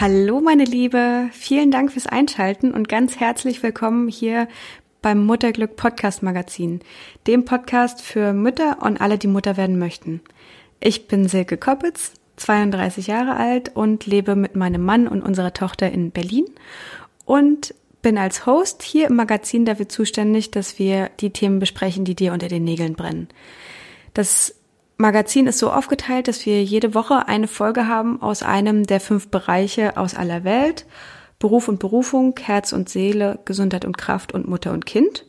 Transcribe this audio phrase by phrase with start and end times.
[0.00, 4.48] Hallo meine Liebe, vielen Dank fürs Einschalten und ganz herzlich willkommen hier
[5.02, 6.80] beim Mutterglück Podcast Magazin,
[7.26, 10.22] dem Podcast für Mütter und alle, die Mutter werden möchten.
[10.80, 15.92] Ich bin Silke Koppitz, 32 Jahre alt und lebe mit meinem Mann und unserer Tochter
[15.92, 16.46] in Berlin
[17.26, 22.14] und bin als Host hier im Magazin dafür zuständig, dass wir die Themen besprechen, die
[22.14, 23.28] dir unter den Nägeln brennen.
[24.14, 24.54] Das
[25.00, 29.28] Magazin ist so aufgeteilt, dass wir jede Woche eine Folge haben aus einem der fünf
[29.28, 30.86] Bereiche aus aller Welt.
[31.38, 35.24] Beruf und Berufung, Herz und Seele, Gesundheit und Kraft und Mutter und Kind.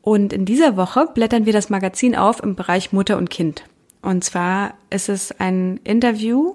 [0.00, 3.64] Und in dieser Woche blättern wir das Magazin auf im Bereich Mutter und Kind.
[4.00, 6.54] Und zwar ist es ein Interview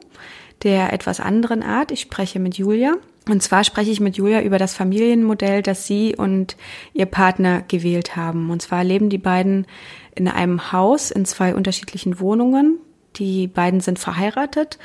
[0.64, 1.92] der etwas anderen Art.
[1.92, 2.94] Ich spreche mit Julia.
[3.30, 6.58] Und zwar spreche ich mit Julia über das Familienmodell, das sie und
[6.94, 8.50] ihr Partner gewählt haben.
[8.50, 9.68] Und zwar leben die beiden
[10.16, 12.80] in einem Haus in zwei unterschiedlichen Wohnungen.
[13.18, 14.80] Die beiden sind verheiratet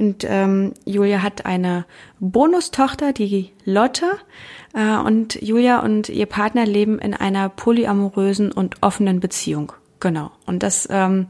[0.00, 1.84] und ähm, Julia hat eine
[2.20, 4.06] Bonustochter, die Lotte.
[4.72, 9.72] Äh, und Julia und ihr Partner leben in einer polyamorösen und offenen Beziehung.
[10.00, 10.30] Genau.
[10.46, 11.26] Und das ähm,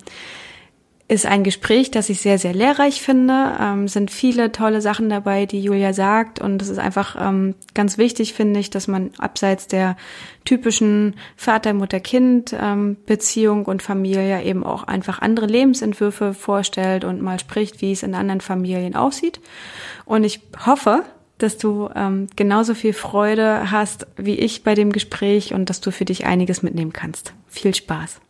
[1.10, 3.56] ist ein Gespräch, das ich sehr, sehr lehrreich finde.
[3.60, 6.40] Ähm, sind viele tolle Sachen dabei, die Julia sagt.
[6.40, 9.96] Und es ist einfach ähm, ganz wichtig, finde ich, dass man abseits der
[10.44, 12.96] typischen Vater, Mutter, Kind ähm,
[13.64, 18.40] und Familie eben auch einfach andere Lebensentwürfe vorstellt und mal spricht, wie es in anderen
[18.40, 19.40] Familien aussieht.
[20.04, 21.02] Und ich hoffe,
[21.38, 25.90] dass du ähm, genauso viel Freude hast wie ich bei dem Gespräch und dass du
[25.90, 27.34] für dich einiges mitnehmen kannst.
[27.48, 28.20] Viel Spaß.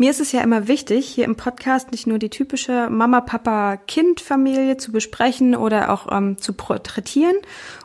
[0.00, 4.92] Mir ist es ja immer wichtig, hier im Podcast nicht nur die typische Mama-Papa-Kind-Familie zu
[4.92, 7.34] besprechen oder auch ähm, zu porträtieren.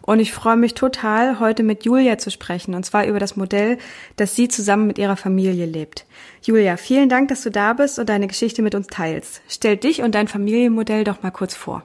[0.03, 3.80] Und ich freue mich total, heute mit Julia zu sprechen, und zwar über das Modell,
[4.16, 6.06] das sie zusammen mit ihrer Familie lebt.
[6.44, 9.41] Julia, vielen Dank, dass du da bist und deine Geschichte mit uns teilst.
[9.47, 11.84] Stell dich und dein Familienmodell doch mal kurz vor.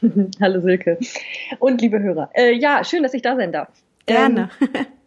[0.40, 0.98] Hallo Silke
[1.58, 2.30] und liebe Hörer.
[2.32, 3.68] Äh, ja, schön, dass ich da sein darf.
[4.06, 4.48] Gerne.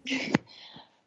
[0.06, 0.30] Ähm,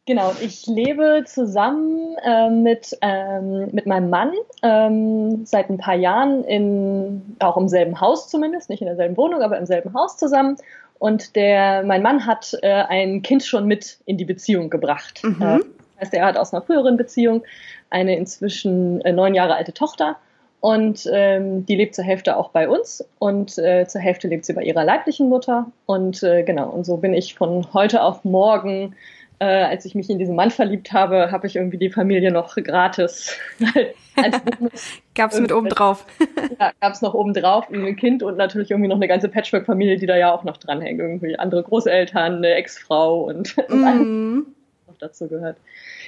[0.05, 6.43] Genau, ich lebe zusammen äh, mit, ähm, mit meinem Mann ähm, seit ein paar Jahren
[6.43, 10.57] in, auch im selben Haus zumindest, nicht in derselben Wohnung, aber im selben Haus zusammen.
[10.99, 15.21] Und der, mein Mann hat äh, ein Kind schon mit in die Beziehung gebracht.
[15.23, 15.41] Mhm.
[15.41, 17.43] Äh, das heißt, er hat aus einer früheren Beziehung
[17.89, 20.17] eine inzwischen äh, neun Jahre alte Tochter
[20.59, 24.53] und ähm, die lebt zur Hälfte auch bei uns und äh, zur Hälfte lebt sie
[24.53, 25.67] bei ihrer leiblichen Mutter.
[25.85, 28.95] Und äh, genau, und so bin ich von heute auf morgen
[29.43, 32.55] äh, als ich mich in diesen Mann verliebt habe, habe ich irgendwie die Familie noch
[32.55, 33.37] gratis.
[35.15, 36.05] gab's mit oben drauf.
[36.59, 40.05] ja, gab's noch oben drauf ein Kind und natürlich irgendwie noch eine ganze Patchwork-Familie, die
[40.05, 40.99] da ja auch noch dranhängt.
[40.99, 43.83] Irgendwie andere Großeltern, eine Ex-Frau und, und mm.
[43.85, 45.57] alles noch dazu gehört.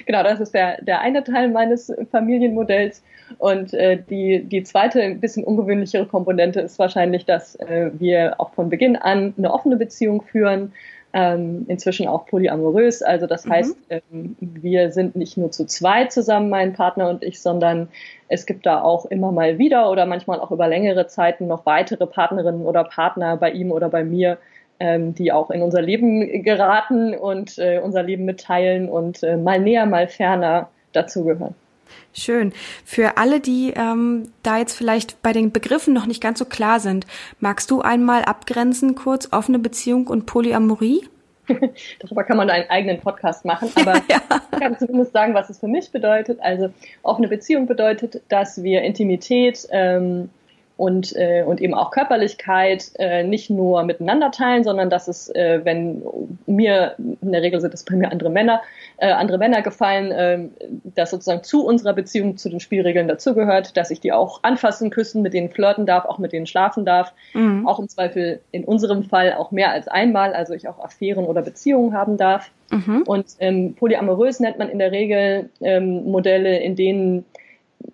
[0.06, 3.02] Genau, das ist der, der eine Teil meines Familienmodells.
[3.38, 8.54] Und äh, die, die zweite, ein bisschen ungewöhnlichere Komponente ist wahrscheinlich, dass äh, wir auch
[8.54, 10.72] von Beginn an eine offene Beziehung führen
[11.16, 13.00] ähm, inzwischen auch polyamorös.
[13.00, 13.50] Also das mhm.
[13.52, 17.88] heißt, ähm, wir sind nicht nur zu zweit zusammen, mein Partner und ich, sondern
[18.28, 22.06] es gibt da auch immer mal wieder oder manchmal auch über längere Zeiten noch weitere
[22.06, 24.36] Partnerinnen oder Partner bei ihm oder bei mir,
[24.78, 29.58] ähm, die auch in unser Leben geraten und äh, unser Leben mitteilen und äh, mal
[29.58, 31.54] näher, mal ferner dazugehören.
[32.12, 32.52] Schön.
[32.84, 36.80] Für alle, die ähm, da jetzt vielleicht bei den Begriffen noch nicht ganz so klar
[36.80, 37.06] sind,
[37.40, 41.08] magst du einmal abgrenzen kurz offene Beziehung und Polyamorie?
[42.00, 44.20] Darüber kann man einen eigenen Podcast machen, aber ja.
[44.52, 46.40] ich kann zumindest sagen, was es für mich bedeutet.
[46.40, 46.70] Also
[47.02, 50.30] offene Beziehung bedeutet, dass wir Intimität ähm,
[50.76, 55.60] und, äh, und eben auch Körperlichkeit äh, nicht nur miteinander teilen, sondern dass es, äh,
[55.64, 56.02] wenn
[56.46, 58.60] mir, in der Regel sind es bei mir andere Männer,
[58.98, 60.48] äh, andere Männer gefallen, äh,
[60.94, 65.22] dass sozusagen zu unserer Beziehung zu den Spielregeln dazugehört, dass ich die auch anfassen, küssen,
[65.22, 67.66] mit denen flirten darf, auch mit denen schlafen darf, mhm.
[67.66, 71.40] auch im Zweifel in unserem Fall auch mehr als einmal, also ich auch Affären oder
[71.40, 72.50] Beziehungen haben darf.
[72.70, 73.02] Mhm.
[73.06, 77.24] Und ähm, polyamorös nennt man in der Regel ähm, Modelle, in denen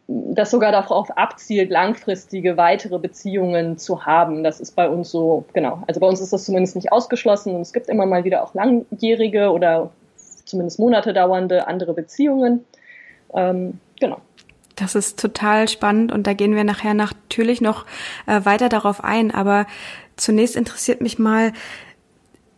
[0.08, 4.44] das sogar darauf abzielt, langfristige weitere Beziehungen zu haben.
[4.44, 5.82] Das ist bei uns so, genau.
[5.86, 8.54] Also bei uns ist das zumindest nicht ausgeschlossen und es gibt immer mal wieder auch
[8.54, 9.90] langjährige oder
[10.44, 12.64] zumindest Monate dauernde andere Beziehungen.
[13.34, 14.18] Ähm, genau.
[14.76, 17.84] Das ist total spannend und da gehen wir nachher natürlich noch
[18.26, 19.30] äh, weiter darauf ein.
[19.30, 19.66] Aber
[20.16, 21.52] zunächst interessiert mich mal,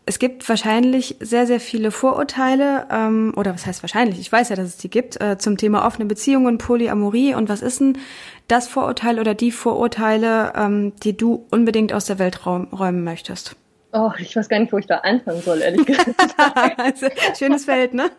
[0.07, 4.57] es gibt wahrscheinlich sehr, sehr viele Vorurteile, ähm, oder was heißt wahrscheinlich, ich weiß ja,
[4.57, 7.99] dass es die gibt, äh, zum Thema offene Beziehungen, Polyamorie und was ist denn
[8.47, 13.57] das Vorurteil oder die Vorurteile, ähm, die du unbedingt aus der Welt räumen möchtest?
[13.93, 16.35] Oh, ich weiß gar nicht, wo ich da anfangen soll, ehrlich gesagt.
[16.77, 17.07] also,
[17.39, 18.11] schönes Feld, ne?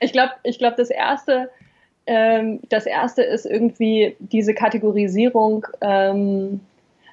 [0.00, 1.50] ich glaube, ich glaube, das erste,
[2.06, 6.60] ähm, das erste ist irgendwie diese Kategorisierung, ähm,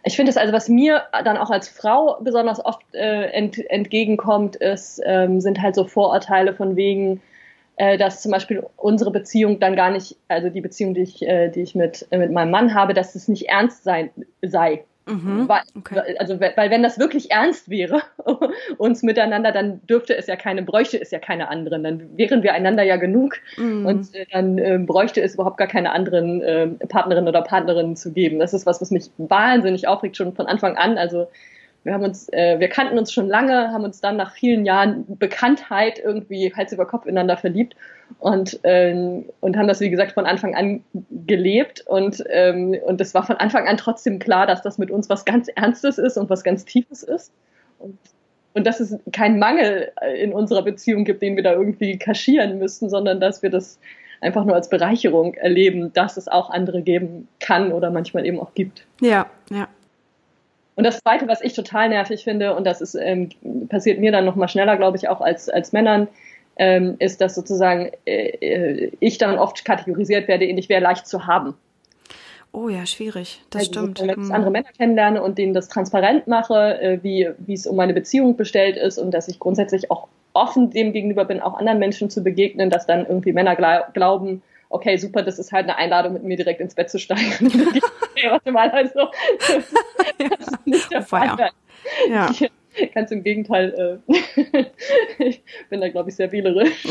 [0.05, 4.55] ich finde es also, was mir dann auch als Frau besonders oft äh, ent, entgegenkommt,
[4.55, 7.21] ist, ähm, sind halt so Vorurteile von wegen,
[7.77, 11.49] äh, dass zum Beispiel unsere Beziehung dann gar nicht, also die Beziehung, die ich, äh,
[11.49, 14.11] die ich mit, äh, mit meinem Mann habe, dass es nicht ernst sein
[14.43, 14.83] sei.
[15.07, 16.15] Mhm, weil, okay.
[16.17, 18.01] Also weil wenn das wirklich ernst wäre,
[18.77, 21.83] uns miteinander, dann dürfte es ja keine, bräuchte es ja keine anderen.
[21.83, 23.85] Dann wären wir einander ja genug mhm.
[23.85, 28.13] und äh, dann äh, bräuchte es überhaupt gar keine anderen äh, Partnerinnen oder Partnerinnen zu
[28.13, 28.39] geben.
[28.39, 30.97] Das ist was, was mich wahnsinnig aufregt, schon von Anfang an.
[30.97, 31.27] Also
[31.85, 35.05] wir haben uns, äh, wir kannten uns schon lange, haben uns dann nach vielen Jahren
[35.07, 37.75] Bekanntheit irgendwie Hals über Kopf ineinander verliebt
[38.17, 40.83] und, ähm, und haben das, wie gesagt, von Anfang an
[41.27, 41.85] gelebt.
[41.85, 45.25] Und, ähm, und es war von Anfang an trotzdem klar, dass das mit uns was
[45.25, 47.31] ganz Ernstes ist und was ganz Tiefes ist.
[47.77, 47.99] Und,
[48.55, 52.89] und dass es keinen Mangel in unserer Beziehung gibt, den wir da irgendwie kaschieren müssten,
[52.89, 53.79] sondern dass wir das
[54.21, 58.55] einfach nur als Bereicherung erleben, dass es auch andere geben kann oder manchmal eben auch
[58.55, 58.87] gibt.
[59.01, 59.67] Ja, ja.
[60.75, 63.29] Und das Zweite, was ich total nervig finde, und das ist, ähm,
[63.69, 66.07] passiert mir dann noch mal schneller, glaube ich, auch als, als Männern,
[66.57, 71.07] ähm, ist, dass sozusagen äh, äh, ich dann oft kategorisiert werde in ich wäre leicht
[71.07, 71.55] zu haben.
[72.51, 73.41] Oh ja, schwierig.
[73.49, 74.01] Das also, stimmt.
[74.01, 74.31] Wenn ich hm.
[74.31, 78.37] andere Männer kennenlerne und denen das transparent mache, äh, wie, wie es um meine Beziehung
[78.37, 82.23] bestellt ist und dass ich grundsätzlich auch offen dem gegenüber bin, auch anderen Menschen zu
[82.23, 83.55] begegnen, dass dann irgendwie Männer
[83.93, 84.41] glauben,
[84.75, 87.49] okay, super, das ist halt eine Einladung, mit mir direkt ins Bett zu steigen.
[88.29, 91.49] warte mal, also, das ist nicht der Fall.
[92.09, 92.29] Ja.
[92.93, 94.65] Ganz im Gegenteil, äh,
[95.23, 96.83] ich bin da, glaube ich, sehr wählerisch.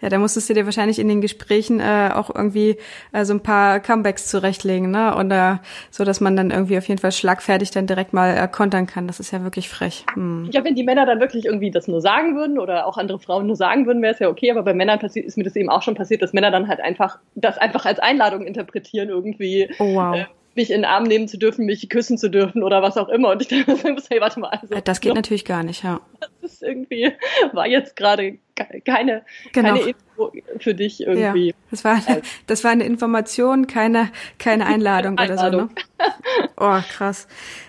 [0.00, 2.76] Ja, da musstest du dir wahrscheinlich in den Gesprächen äh, auch irgendwie
[3.12, 5.14] äh, so ein paar Comebacks zurechtlegen, ne?
[5.16, 5.60] Oder
[5.90, 9.06] so, dass man dann irgendwie auf jeden Fall schlagfertig dann direkt mal äh, kontern kann.
[9.06, 10.06] Das ist ja wirklich frech.
[10.14, 10.48] Hm.
[10.52, 13.46] Ja, wenn die Männer dann wirklich irgendwie das nur sagen würden oder auch andere Frauen
[13.46, 14.50] nur sagen würden, wäre es ja okay.
[14.50, 16.80] Aber bei Männern passiert, ist mir das eben auch schon passiert, dass Männer dann halt
[16.80, 19.68] einfach das einfach als Einladung interpretieren irgendwie.
[19.78, 20.16] Oh, wow.
[20.16, 20.24] Äh,
[20.54, 23.30] mich in den Arm nehmen zu dürfen, mich küssen zu dürfen oder was auch immer.
[23.30, 23.76] Und ich dachte,
[24.08, 24.48] hey, warte mal.
[24.48, 26.00] Also, das geht natürlich gar nicht, ja.
[26.42, 27.12] Das ist irgendwie,
[27.52, 28.38] war jetzt gerade
[28.84, 29.74] keine, genau.
[29.74, 31.48] keine Info für dich irgendwie.
[31.48, 35.62] Ja, das war, eine, das war eine Information, keine, keine Einladung, Einladung.
[35.62, 35.68] oder
[35.98, 36.12] so, ne?
[36.56, 37.26] Oh, krass.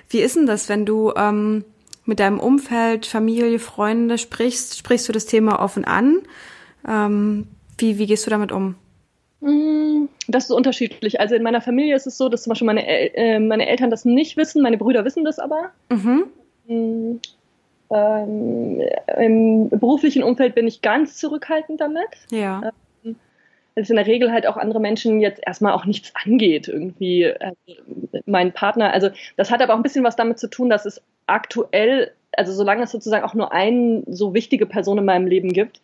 [0.09, 1.63] Wie ist denn das, wenn du ähm,
[2.05, 4.77] mit deinem Umfeld, Familie, Freunde sprichst?
[4.77, 6.21] Sprichst du das Thema offen an?
[6.87, 7.47] Ähm,
[7.77, 8.75] wie, wie gehst du damit um?
[9.41, 11.19] Mm, das ist unterschiedlich.
[11.19, 13.89] Also in meiner Familie ist es so, dass zum Beispiel meine, El äh, meine Eltern
[13.89, 15.71] das nicht wissen, meine Brüder wissen das aber.
[15.89, 16.27] Mhm.
[16.67, 17.19] Mm,
[17.89, 18.81] ähm,
[19.17, 22.07] Im beruflichen Umfeld bin ich ganz zurückhaltend damit.
[22.29, 22.71] Ja.
[23.03, 23.15] Ähm,
[23.75, 27.55] es in der Regel halt auch andere Menschen jetzt erstmal auch nichts angeht, irgendwie also
[28.25, 28.93] mein Partner.
[28.93, 32.51] Also das hat aber auch ein bisschen was damit zu tun, dass es aktuell, also
[32.51, 35.81] solange es sozusagen auch nur eine so wichtige Person in meinem Leben gibt,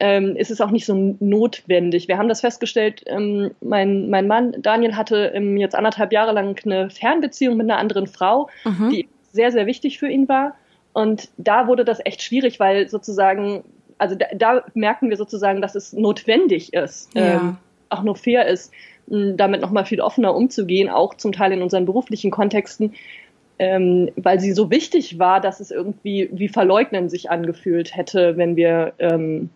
[0.00, 2.08] ähm, ist es auch nicht so notwendig.
[2.08, 6.58] Wir haben das festgestellt, ähm, mein, mein Mann Daniel hatte ähm, jetzt anderthalb Jahre lang
[6.64, 8.90] eine Fernbeziehung mit einer anderen Frau, mhm.
[8.90, 10.54] die sehr, sehr wichtig für ihn war.
[10.94, 13.62] Und da wurde das echt schwierig, weil sozusagen,
[13.98, 17.34] also da, da merken wir sozusagen, dass es notwendig ist, ja.
[17.34, 17.56] ähm,
[17.90, 18.72] auch nur fair ist,
[19.06, 22.94] damit nochmal viel offener umzugehen, auch zum Teil in unseren beruflichen Kontexten,
[23.58, 28.56] ähm, weil sie so wichtig war, dass es irgendwie wie verleugnen sich angefühlt hätte, wenn
[28.56, 29.50] wir ähm,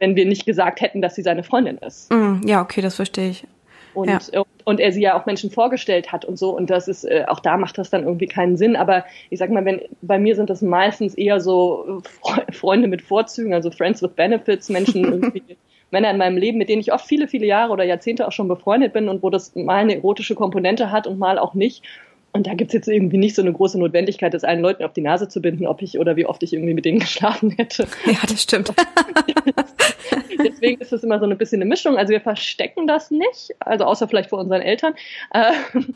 [0.00, 2.12] wenn wir nicht gesagt hätten, dass sie seine Freundin ist.
[2.12, 3.46] Mm, ja, okay, das verstehe ich.
[3.92, 4.44] Und, ja.
[4.64, 6.56] und er sie ja auch Menschen vorgestellt hat und so.
[6.56, 8.76] Und das ist, äh, auch da macht das dann irgendwie keinen Sinn.
[8.76, 12.02] Aber ich sag mal, wenn, bei mir sind das meistens eher so
[12.52, 15.42] Freunde mit Vorzügen, also Friends with Benefits, Menschen irgendwie,
[15.90, 18.48] Männer in meinem Leben, mit denen ich oft viele, viele Jahre oder Jahrzehnte auch schon
[18.48, 21.84] befreundet bin und wo das mal eine erotische Komponente hat und mal auch nicht.
[22.32, 25.00] Und da gibt's jetzt irgendwie nicht so eine große Notwendigkeit, das allen Leuten auf die
[25.00, 27.86] Nase zu binden, ob ich oder wie oft ich irgendwie mit denen geschlafen hätte.
[28.06, 28.72] Ja, das stimmt.
[30.44, 31.96] Deswegen ist es immer so ein bisschen eine Mischung.
[31.96, 34.94] Also wir verstecken das nicht, also außer vielleicht vor unseren Eltern.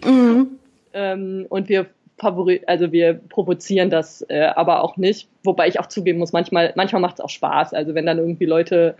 [0.04, 0.58] Mhm.
[0.96, 1.86] Ähm, und wir
[2.66, 5.28] also wir provozieren das äh, aber auch nicht.
[5.42, 7.74] Wobei ich auch zugeben muss, manchmal, manchmal macht es auch Spaß.
[7.74, 8.94] Also wenn dann irgendwie Leute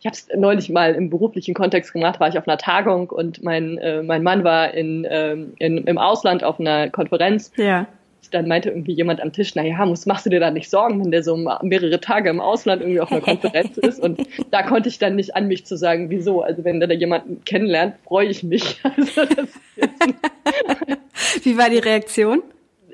[0.00, 3.44] ich habe es neulich mal im beruflichen Kontext gemacht, war ich auf einer Tagung und
[3.44, 7.52] mein, äh, mein Mann war in, ähm, in, im Ausland auf einer Konferenz.
[7.56, 7.86] Ja.
[8.30, 11.04] Dann meinte irgendwie jemand am Tisch, na ja, muss, machst du dir da nicht Sorgen,
[11.04, 14.00] wenn der so mehrere Tage im Ausland irgendwie auf einer Konferenz ist.
[14.00, 16.40] Und da konnte ich dann nicht an mich zu sagen, wieso.
[16.40, 18.80] Also wenn da jemanden kennenlernt, freue ich mich.
[18.96, 19.22] Also
[21.42, 22.42] Wie war die Reaktion?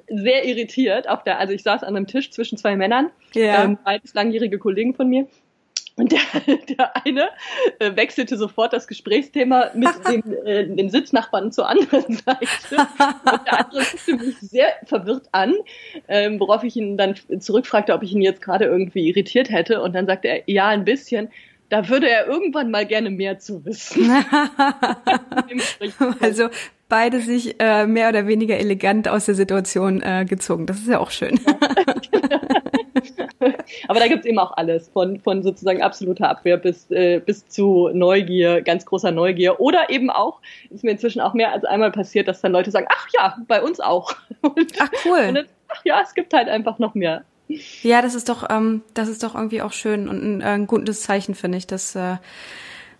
[0.08, 1.08] sehr irritiert.
[1.08, 3.64] Auf der, also ich saß an einem Tisch zwischen zwei Männern, ja.
[3.64, 5.26] ähm, beides langjährige Kollegen von mir.
[5.98, 6.20] Und der,
[6.68, 7.30] der eine
[7.78, 12.76] äh, wechselte sofort das Gesprächsthema mit dem, äh, dem Sitznachbarn zur anderen Seite.
[12.76, 15.54] Und der andere guckte mich sehr verwirrt an,
[16.08, 19.82] ähm, worauf ich ihn dann zurückfragte, ob ich ihn jetzt gerade irgendwie irritiert hätte.
[19.82, 21.30] Und dann sagte er, ja, ein bisschen.
[21.68, 24.08] Da würde er irgendwann mal gerne mehr zu wissen.
[26.20, 26.48] also
[26.88, 30.66] beide sich äh, mehr oder weniger elegant aus der Situation äh, gezogen.
[30.66, 31.40] Das ist ja auch schön.
[33.88, 37.90] Aber da gibt's eben auch alles, von, von sozusagen absoluter Abwehr bis, äh, bis zu
[37.92, 39.60] Neugier, ganz großer Neugier.
[39.60, 42.86] Oder eben auch, ist mir inzwischen auch mehr als einmal passiert, dass dann Leute sagen,
[42.90, 44.14] ach ja, bei uns auch.
[44.40, 45.32] Und, ach cool.
[45.32, 47.24] Dann, ach ja, es gibt halt einfach noch mehr.
[47.82, 50.66] Ja, das ist doch, ähm, das ist doch irgendwie auch schön und ein, äh, ein
[50.66, 52.16] gutes Zeichen, finde ich, dass äh,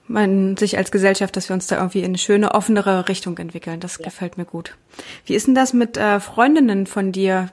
[0.09, 3.81] man sich als Gesellschaft, dass wir uns da irgendwie in eine schöne, offenere Richtung entwickeln.
[3.81, 4.05] Das ja.
[4.05, 4.77] gefällt mir gut.
[5.25, 7.51] Wie ist denn das mit äh, Freundinnen von dir?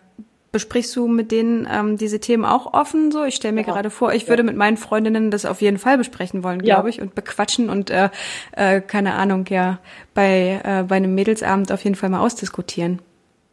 [0.54, 3.24] Besprichst du mit denen ähm, diese Themen auch offen so?
[3.24, 3.74] Ich stelle mir ja.
[3.74, 4.30] gerade vor, ich ja.
[4.30, 7.90] würde mit meinen Freundinnen das auf jeden Fall besprechen wollen, glaube ich, und bequatschen und
[7.90, 8.10] äh,
[8.56, 9.80] äh, keine Ahnung, ja,
[10.14, 13.00] bei, äh, bei einem Mädelsabend auf jeden Fall mal ausdiskutieren.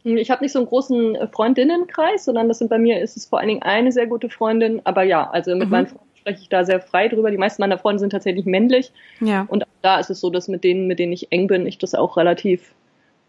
[0.03, 3.39] Ich habe nicht so einen großen Freundinnenkreis, sondern das sind bei mir ist es vor
[3.39, 4.81] allen Dingen eine sehr gute Freundin.
[4.83, 5.71] Aber ja, also mit mhm.
[5.71, 7.31] meinen Freunden spreche ich da sehr frei drüber.
[7.31, 8.91] Die meisten meiner Freunde sind tatsächlich männlich.
[9.21, 9.47] Ja.
[9.49, 11.95] Und da ist es so, dass mit denen, mit denen ich eng bin, ich das
[11.95, 12.75] auch relativ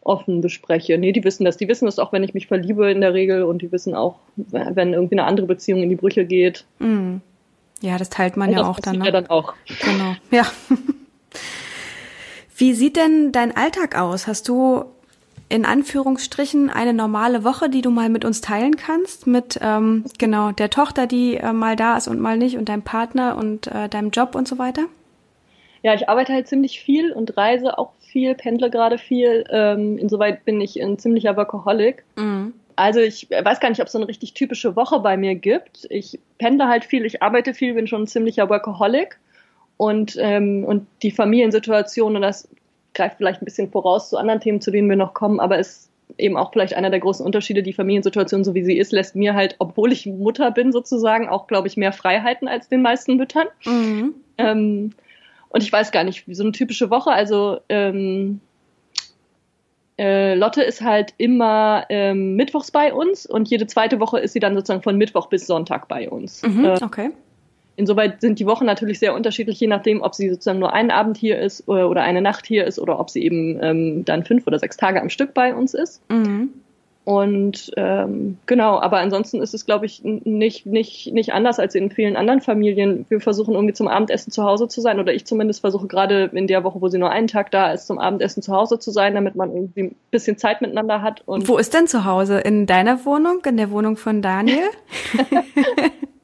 [0.05, 0.99] offen bespreche.
[0.99, 1.57] Nee, die wissen das.
[1.57, 4.17] Die wissen das auch, wenn ich mich verliebe in der Regel und die wissen auch,
[4.37, 6.65] wenn irgendwie eine andere Beziehung in die Brüche geht.
[6.79, 7.17] Mm.
[7.81, 8.99] Ja, das teilt man und ja auch dann.
[8.99, 9.07] Ne?
[9.07, 9.55] Ja, dann auch.
[9.67, 10.15] Genau.
[10.31, 10.47] Ja.
[12.57, 14.27] Wie sieht denn dein Alltag aus?
[14.27, 14.85] Hast du
[15.49, 20.53] in Anführungsstrichen eine normale Woche, die du mal mit uns teilen kannst, mit ähm, genau
[20.53, 23.89] der Tochter, die äh, mal da ist und mal nicht und deinem Partner und äh,
[23.89, 24.85] deinem Job und so weiter?
[25.83, 29.45] Ja, ich arbeite halt ziemlich viel und reise auch viel, pendle gerade viel.
[29.51, 32.05] Ähm, insoweit bin ich ein ziemlicher Workaholic.
[32.17, 32.53] Mhm.
[32.77, 35.87] Also ich weiß gar nicht, ob es so eine richtig typische Woche bei mir gibt.
[35.91, 39.19] Ich pendle halt viel, ich arbeite viel, bin schon ein ziemlicher Workaholic.
[39.77, 42.49] Und, ähm, und die Familiensituation, und das
[42.95, 45.91] greift vielleicht ein bisschen voraus zu anderen Themen, zu denen wir noch kommen, aber ist
[46.19, 47.63] eben auch vielleicht einer der großen Unterschiede.
[47.63, 51.47] Die Familiensituation, so wie sie ist, lässt mir halt, obwohl ich Mutter bin sozusagen, auch,
[51.47, 53.47] glaube ich, mehr Freiheiten als den meisten Müttern.
[53.65, 54.15] Mhm.
[54.39, 54.93] Ähm,
[55.53, 58.41] und ich weiß gar nicht, so eine typische Woche, also ähm,
[59.99, 64.41] äh, Lotte ist halt immer ähm, mittwochs bei uns und jede zweite Woche ist sie
[64.41, 66.43] dann sozusagen von Mittwoch bis Sonntag bei uns.
[66.43, 67.11] Mhm, äh, okay.
[67.77, 71.17] Insoweit sind die Wochen natürlich sehr unterschiedlich, je nachdem, ob sie sozusagen nur einen Abend
[71.17, 74.47] hier ist oder, oder eine Nacht hier ist oder ob sie eben ähm, dann fünf
[74.47, 76.03] oder sechs Tage am Stück bei uns ist.
[76.11, 76.51] Mhm.
[77.05, 81.91] Und ähm, genau, aber ansonsten ist es, glaube ich, nicht, nicht, nicht anders als in
[81.91, 83.07] vielen anderen Familien.
[83.09, 86.47] Wir versuchen irgendwie zum Abendessen zu Hause zu sein, oder ich zumindest versuche gerade in
[86.47, 89.15] der Woche, wo sie nur einen Tag da ist, zum Abendessen zu Hause zu sein,
[89.15, 91.23] damit man irgendwie ein bisschen Zeit miteinander hat.
[91.27, 92.39] Und wo ist denn zu Hause?
[92.39, 93.41] In deiner Wohnung?
[93.47, 94.69] In der Wohnung von Daniel?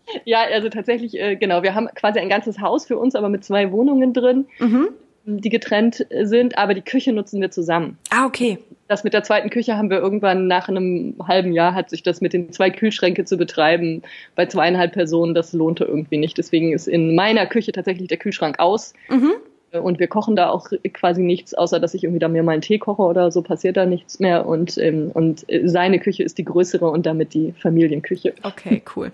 [0.24, 1.62] Ja, also tatsächlich, äh, genau.
[1.62, 4.88] Wir haben quasi ein ganzes Haus für uns, aber mit zwei Wohnungen drin, mhm.
[5.36, 7.98] Die getrennt sind, aber die Küche nutzen wir zusammen.
[8.10, 8.58] Ah, okay.
[8.88, 12.22] Das mit der zweiten Küche haben wir irgendwann nach einem halben Jahr hat sich das
[12.22, 14.02] mit den zwei Kühlschränke zu betreiben
[14.34, 16.38] bei zweieinhalb Personen, das lohnte irgendwie nicht.
[16.38, 18.94] Deswegen ist in meiner Küche tatsächlich der Kühlschrank aus.
[19.10, 19.32] Mhm.
[19.70, 22.62] Und wir kochen da auch quasi nichts, außer dass ich irgendwie da mir mal einen
[22.62, 24.46] Tee koche oder so, passiert da nichts mehr.
[24.46, 28.32] Und, ähm, und seine Küche ist die größere und damit die Familienküche.
[28.42, 29.12] Okay, cool.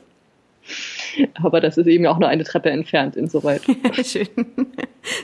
[1.43, 3.63] Aber das ist eben auch nur eine Treppe entfernt, insoweit.
[4.05, 4.29] Schön.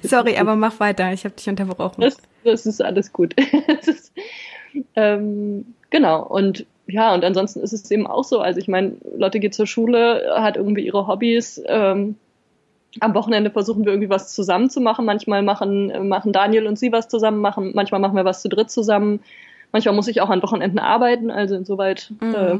[0.02, 1.12] Sorry, aber mach weiter.
[1.12, 2.02] Ich habe dich unterbrochen.
[2.02, 3.34] Das, das ist alles gut.
[3.86, 4.12] ist,
[4.94, 6.22] ähm, genau.
[6.26, 8.40] Und ja, und ansonsten ist es eben auch so.
[8.40, 11.62] Also ich meine, Lotte geht zur Schule, hat irgendwie ihre Hobbys.
[11.66, 12.16] Ähm,
[12.98, 15.04] am Wochenende versuchen wir irgendwie was zusammen zu machen.
[15.04, 17.72] Manchmal machen, machen Daniel und sie was zusammen machen.
[17.74, 19.20] Manchmal machen wir was zu dritt zusammen.
[19.72, 21.30] Manchmal muss ich auch an Wochenenden arbeiten.
[21.30, 22.34] Also insoweit mhm.
[22.34, 22.58] äh,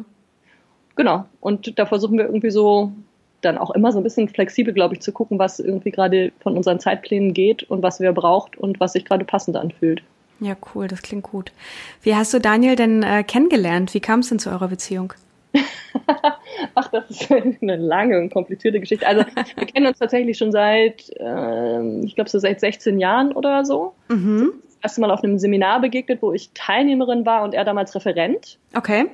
[1.01, 1.25] genau.
[1.41, 2.93] Und da versuchen wir irgendwie so
[3.41, 6.59] dann auch immer so ein bisschen flexibel, glaube ich, zu gucken, was irgendwie gerade von
[6.59, 10.03] unseren Zeitplänen geht und was wir braucht und was sich gerade passend anfühlt.
[10.41, 11.53] Ja, cool, das klingt gut.
[12.03, 13.95] Wie hast du Daniel denn äh, kennengelernt?
[13.95, 15.15] Wie kam es denn zu eurer Beziehung?
[16.75, 19.07] Ach, das ist eine lange und komplizierte Geschichte.
[19.07, 19.25] Also
[19.57, 23.95] wir kennen uns tatsächlich schon seit, äh, ich glaube so seit 16 Jahren oder so.
[24.09, 24.53] Mhm.
[24.67, 28.59] Das erste Mal auf einem Seminar begegnet, wo ich Teilnehmerin war und er damals Referent.
[28.77, 29.07] Okay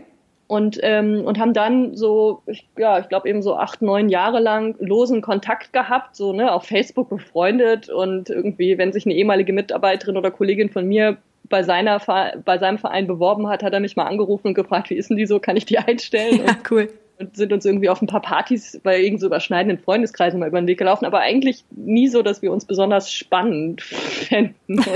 [0.48, 4.38] und ähm, und haben dann so ich, ja ich glaube eben so acht neun Jahre
[4.38, 9.52] lang losen Kontakt gehabt so ne auf Facebook befreundet und irgendwie wenn sich eine ehemalige
[9.52, 11.16] Mitarbeiterin oder Kollegin von mir
[11.48, 12.00] bei seiner
[12.44, 15.16] bei seinem Verein beworben hat hat er mich mal angerufen und gefragt wie ist denn
[15.16, 15.40] die so?
[15.40, 16.42] Kann ich die einstellen?
[16.46, 16.90] Ja, cool.
[17.18, 20.60] und sind uns irgendwie auf ein paar Partys bei irgend so überschneidenden Freundeskreisen mal über
[20.60, 24.84] den Weg gelaufen aber eigentlich nie so dass wir uns besonders spannend fänden.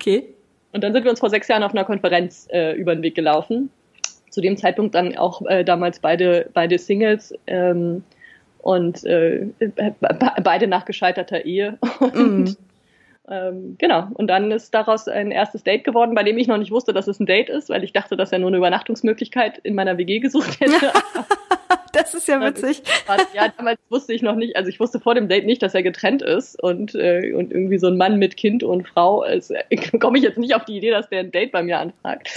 [0.00, 0.24] Okay.
[0.72, 3.14] Und dann sind wir uns vor sechs Jahren auf einer Konferenz äh, über den Weg
[3.14, 3.70] gelaufen
[4.30, 8.02] zu dem Zeitpunkt dann auch äh, damals beide, beide Singles ähm,
[8.58, 9.46] und äh,
[10.42, 11.78] beide nach gescheiterter Ehe.
[12.00, 12.56] Und, mm.
[13.30, 16.72] ähm, genau, und dann ist daraus ein erstes Date geworden, bei dem ich noch nicht
[16.72, 19.74] wusste, dass es ein Date ist, weil ich dachte, dass er nur eine Übernachtungsmöglichkeit in
[19.74, 20.74] meiner WG gesucht hätte.
[21.92, 22.82] das ist ja witzig.
[23.34, 25.82] Ja, damals wusste ich noch nicht, also ich wusste vor dem Date nicht, dass er
[25.82, 29.54] getrennt ist und, äh, und irgendwie so ein Mann mit Kind und Frau, also,
[30.00, 32.30] komme ich jetzt nicht auf die Idee, dass der ein Date bei mir anfragt.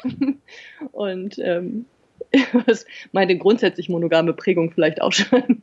[0.92, 1.86] und ähm,
[3.12, 5.62] meine grundsätzlich monogame Prägung vielleicht auch schon,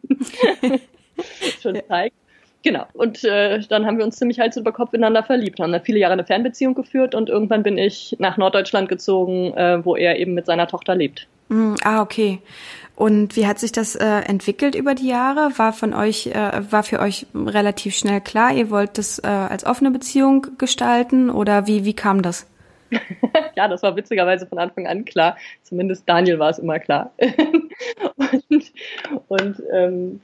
[1.62, 2.16] schon zeigt.
[2.64, 2.86] Genau.
[2.94, 6.00] Und äh, dann haben wir uns ziemlich Hals über Kopf ineinander verliebt, haben dann viele
[6.00, 10.34] Jahre eine Fernbeziehung geführt und irgendwann bin ich nach Norddeutschland gezogen, äh, wo er eben
[10.34, 11.28] mit seiner Tochter lebt.
[11.50, 12.40] Mm, ah, okay.
[12.96, 15.52] Und wie hat sich das äh, entwickelt über die Jahre?
[15.58, 19.66] War von euch, äh, war für euch relativ schnell klar, ihr wollt das äh, als
[19.66, 22.48] offene Beziehung gestalten oder wie, wie kam das?
[23.56, 25.38] ja, das war witzigerweise von Anfang an klar.
[25.64, 27.12] Zumindest Daniel war es immer klar.
[28.50, 28.72] und
[29.28, 30.22] und ähm,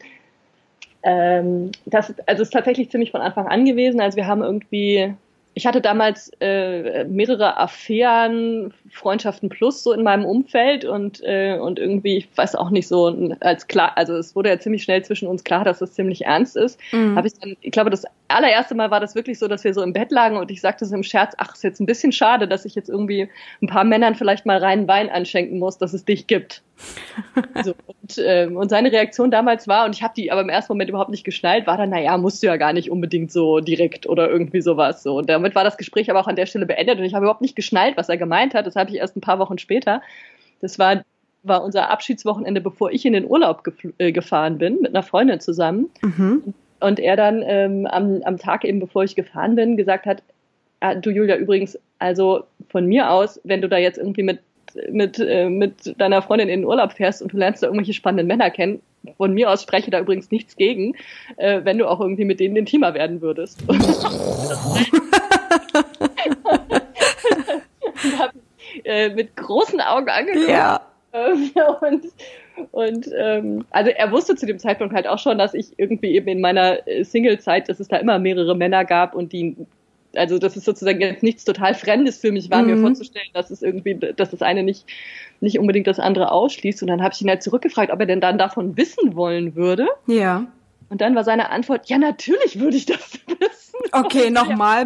[1.03, 4.01] ähm, das also ist tatsächlich ziemlich von Anfang an gewesen.
[4.01, 5.13] Also wir haben irgendwie
[5.55, 11.79] ich hatte damals äh, mehrere Affären, Freundschaften plus so in meinem Umfeld und äh, und
[11.79, 15.27] irgendwie, ich weiß auch nicht so als klar, also es wurde ja ziemlich schnell zwischen
[15.27, 16.79] uns klar, dass es ziemlich ernst ist.
[16.91, 17.15] Mhm.
[17.15, 19.83] Habe ich dann, ich glaube, das allererste Mal war das wirklich so, dass wir so
[19.83, 22.48] im Bett lagen und ich sagte so im Scherz, ach, ist jetzt ein bisschen schade,
[22.48, 23.29] dass ich jetzt irgendwie
[23.62, 26.63] ein paar Männern vielleicht mal reinen Wein anschenken muss, dass es dich gibt.
[27.63, 30.74] So, und, äh, und seine Reaktion damals war, und ich habe die aber im ersten
[30.74, 34.08] Moment überhaupt nicht geschnallt, war dann, naja, musst du ja gar nicht unbedingt so direkt
[34.08, 35.03] oder irgendwie sowas.
[35.03, 35.18] So.
[35.18, 37.42] Und damit war das Gespräch aber auch an der Stelle beendet und ich habe überhaupt
[37.42, 38.65] nicht geschnallt, was er gemeint hat.
[38.65, 40.01] Das habe ich erst ein paar Wochen später.
[40.62, 41.03] Das war,
[41.44, 43.63] war unser Abschiedswochenende, bevor ich in den Urlaub
[43.98, 45.89] äh, gefahren bin, mit einer Freundin zusammen.
[46.01, 46.53] Mhm.
[46.80, 50.22] Und er dann ähm, am, am Tag eben, bevor ich gefahren bin, gesagt hat,
[50.82, 54.39] ah, du Julia, übrigens, also von mir aus, wenn du da jetzt irgendwie mit
[54.89, 58.27] mit, äh, mit deiner Freundin in den Urlaub fährst und du lernst da irgendwelche spannenden
[58.27, 58.82] Männer kennen,
[59.18, 60.96] von mir aus spreche da übrigens nichts gegen,
[61.38, 63.62] äh, wenn du auch irgendwie mit denen intimer werden würdest.
[63.68, 63.84] und
[68.20, 68.34] hab,
[68.86, 70.50] äh, mit großen Augen angeguckt.
[70.50, 70.82] Ja.
[71.82, 72.06] und
[72.72, 76.27] und ähm, also er wusste zu dem Zeitpunkt halt auch schon, dass ich irgendwie eben
[76.27, 79.55] in meiner Single-Zeit, dass es da immer mehrere Männer gab und die
[80.16, 82.68] also das ist sozusagen jetzt nichts total Fremdes für mich war, mhm.
[82.68, 84.86] mir vorzustellen, dass es irgendwie, dass das eine nicht,
[85.42, 86.82] nicht unbedingt das andere ausschließt.
[86.82, 89.88] Und dann habe ich ihn halt zurückgefragt, ob er denn dann davon wissen wollen würde.
[90.08, 90.48] Ja.
[90.90, 93.80] Und dann war seine Antwort, ja, natürlich würde ich das wissen.
[93.92, 94.86] Okay, nochmal.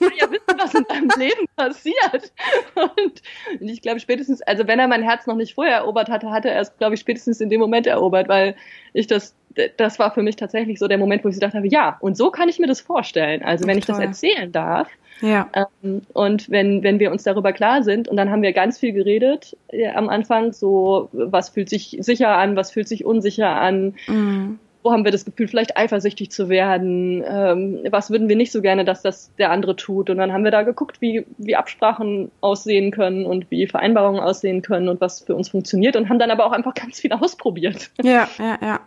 [0.00, 2.32] Ja, ja wissen, was in deinem Leben passiert.
[2.74, 3.22] Und,
[3.60, 6.50] und ich glaube spätestens, also wenn er mein Herz noch nicht vorher erobert hatte, hatte
[6.50, 8.56] er es, glaube ich, spätestens in dem Moment erobert, weil
[8.94, 9.34] ich das,
[9.76, 12.30] das war für mich tatsächlich so der Moment, wo ich gedacht habe, ja, und so
[12.30, 13.42] kann ich mir das vorstellen.
[13.42, 14.88] Also wenn ich das erzählen darf,
[15.20, 15.48] ja.
[15.54, 18.92] Ähm, und wenn, wenn wir uns darüber klar sind, und dann haben wir ganz viel
[18.92, 23.94] geredet äh, am Anfang, so was fühlt sich sicher an, was fühlt sich unsicher an,
[24.08, 28.52] mhm wo haben wir das Gefühl, vielleicht eifersüchtig zu werden, ähm, was würden wir nicht
[28.52, 30.10] so gerne, dass das der andere tut.
[30.10, 34.60] Und dann haben wir da geguckt, wie, wie Absprachen aussehen können und wie Vereinbarungen aussehen
[34.60, 37.90] können und was für uns funktioniert und haben dann aber auch einfach ganz viel ausprobiert.
[38.02, 38.80] Ja, ja, ja.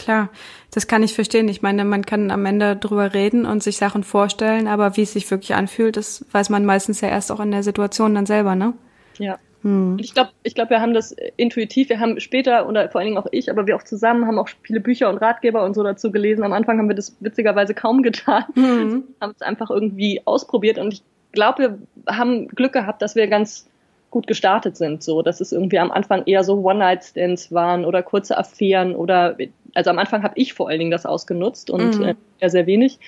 [0.00, 0.30] Klar,
[0.70, 1.46] das kann ich verstehen.
[1.48, 5.12] Ich meine, man kann am Ende drüber reden und sich Sachen vorstellen, aber wie es
[5.12, 8.54] sich wirklich anfühlt, das weiß man meistens ja erst auch in der Situation dann selber,
[8.54, 8.72] ne?
[9.18, 9.98] Ja, hm.
[10.00, 11.90] Ich glaube, ich glaube, wir haben das intuitiv.
[11.90, 14.48] Wir haben später oder vor allen Dingen auch ich, aber wir auch zusammen haben auch
[14.62, 16.44] viele Bücher und Ratgeber und so dazu gelesen.
[16.44, 18.44] Am Anfang haben wir das witzigerweise kaum getan.
[18.54, 19.04] Hm.
[19.20, 23.66] haben es einfach irgendwie ausprobiert und ich glaube, wir haben Glück gehabt, dass wir ganz
[24.10, 25.02] gut gestartet sind.
[25.02, 29.36] So, dass es irgendwie am Anfang eher so One-Night-Stands waren oder kurze Affären oder
[29.74, 32.14] also am Anfang habe ich vor allen Dingen das ausgenutzt und mhm.
[32.40, 32.98] äh, sehr wenig.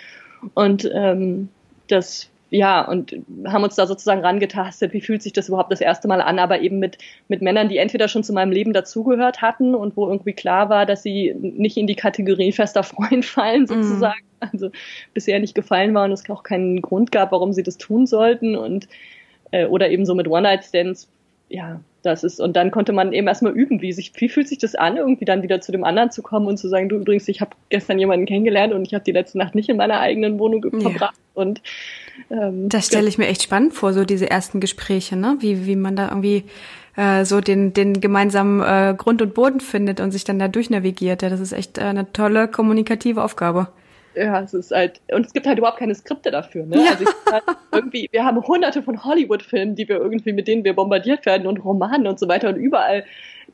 [0.55, 1.49] Und ähm,
[1.89, 6.07] das ja, und haben uns da sozusagen rangetastet, wie fühlt sich das überhaupt das erste
[6.07, 9.75] Mal an, aber eben mit, mit Männern, die entweder schon zu meinem Leben dazugehört hatten
[9.75, 13.67] und wo irgendwie klar war, dass sie nicht in die Kategorie fester Freund fallen, mhm.
[13.69, 14.21] sozusagen.
[14.21, 14.49] Mhm.
[14.53, 14.71] Also
[15.15, 18.55] bisher nicht gefallen waren und es auch keinen Grund gab, warum sie das tun sollten
[18.55, 18.87] und
[19.51, 21.09] äh, oder eben so mit One-Night-Stands,
[21.49, 24.59] ja, das ist, und dann konnte man eben erstmal üben, wie sich, wie fühlt sich
[24.59, 27.29] das an, irgendwie dann wieder zu dem anderen zu kommen und zu sagen, du übrigens,
[27.29, 30.39] ich habe gestern jemanden kennengelernt und ich habe die letzte Nacht nicht in meiner eigenen
[30.39, 30.81] Wohnung ja.
[30.81, 31.17] verbracht.
[31.35, 31.63] Und
[32.31, 35.37] ähm, das stelle ich mir echt spannend vor, so diese ersten Gespräche, ne?
[35.41, 36.45] Wie, wie man da irgendwie
[36.97, 41.23] äh, so den, den gemeinsamen äh, Grund und Boden findet und sich dann da durchnavigiert.
[41.23, 43.69] Ja, das ist echt äh, eine tolle kommunikative Aufgabe.
[44.15, 46.77] Ja, es ist halt, und es gibt halt überhaupt keine Skripte dafür, ne?
[46.77, 46.91] Ja.
[46.91, 51.27] Also halt irgendwie, wir haben hunderte von Hollywood-Filmen, die wir irgendwie, mit denen wir bombardiert
[51.27, 53.05] werden und Romanen und so weiter und überall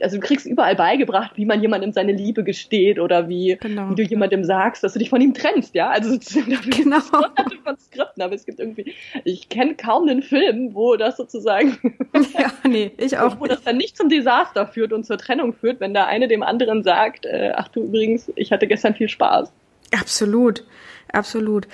[0.00, 3.90] also du kriegst überall beigebracht, wie man jemandem seine Liebe gesteht oder wie, genau.
[3.90, 5.88] wie du jemandem sagst, dass du dich von ihm trennst, ja.
[5.88, 7.00] Also dafür genau.
[7.00, 8.94] von Skripten, aber es gibt irgendwie,
[9.24, 11.78] ich kenne kaum einen Film, wo das sozusagen,
[12.38, 15.80] ja, nee, ich auch wo das dann nicht zum Desaster führt und zur Trennung führt,
[15.80, 19.52] wenn der eine dem anderen sagt, äh, ach du übrigens, ich hatte gestern viel Spaß.
[19.92, 20.64] Absolut,
[21.12, 21.68] absolut.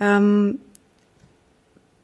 [0.00, 0.60] Ähm,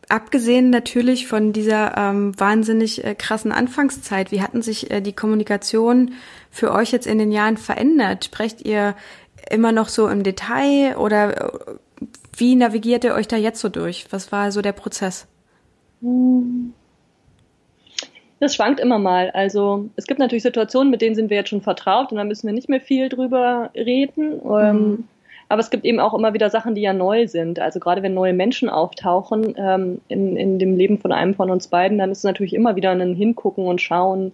[0.08, 6.12] abgesehen natürlich von dieser ähm, wahnsinnig äh, krassen Anfangszeit, wie hatten sich äh, die Kommunikation
[6.50, 8.26] für euch jetzt in den Jahren verändert?
[8.26, 8.94] Sprecht ihr
[9.50, 11.58] immer noch so im Detail oder äh,
[12.36, 14.06] wie navigiert ihr euch da jetzt so durch?
[14.10, 15.26] Was war so der Prozess?
[18.40, 19.30] Das schwankt immer mal.
[19.30, 22.46] Also es gibt natürlich Situationen, mit denen sind wir jetzt schon vertraut und da müssen
[22.46, 24.40] wir nicht mehr viel drüber reden.
[24.44, 25.04] Ähm, mhm.
[25.54, 27.60] Aber es gibt eben auch immer wieder Sachen, die ja neu sind.
[27.60, 31.68] Also gerade wenn neue Menschen auftauchen ähm, in, in dem Leben von einem von uns
[31.68, 34.32] beiden, dann ist es natürlich immer wieder ein Hingucken und Schauen,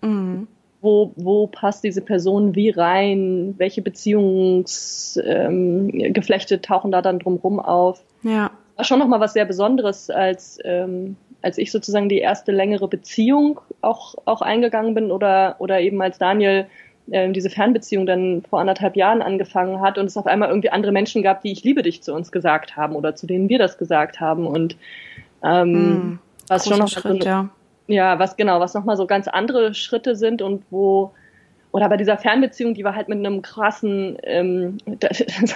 [0.00, 0.48] mhm.
[0.80, 8.02] wo, wo passt diese Person wie rein, welche Beziehungsgeflechte ähm, tauchen da dann drumherum auf.
[8.22, 8.50] Ja.
[8.76, 13.60] War schon nochmal was sehr Besonderes, als, ähm, als ich sozusagen die erste längere Beziehung
[13.82, 16.64] auch, auch eingegangen bin oder, oder eben als Daniel
[17.10, 20.92] äh, diese Fernbeziehung dann vor anderthalb Jahren angefangen hat und es auf einmal irgendwie andere
[20.92, 23.78] Menschen gab, die ich liebe dich zu uns gesagt haben oder zu denen wir das
[23.78, 24.76] gesagt haben und
[25.42, 27.48] ähm, mm, was schon noch Schritt, so, ja.
[27.86, 31.12] ja, was genau, was nochmal so ganz andere Schritte sind und wo
[31.72, 35.08] oder bei dieser Fernbeziehung, die war halt mit einem krassen, ähm, da,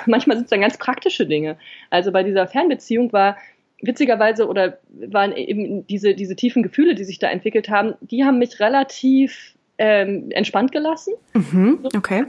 [0.06, 1.56] manchmal sind es dann ganz praktische Dinge.
[1.90, 3.37] Also bei dieser Fernbeziehung war
[3.80, 8.38] witzigerweise oder waren eben diese, diese tiefen Gefühle, die sich da entwickelt haben, die haben
[8.40, 11.14] mich relativ ähm, entspannt gelassen.
[11.34, 12.24] Mhm, okay.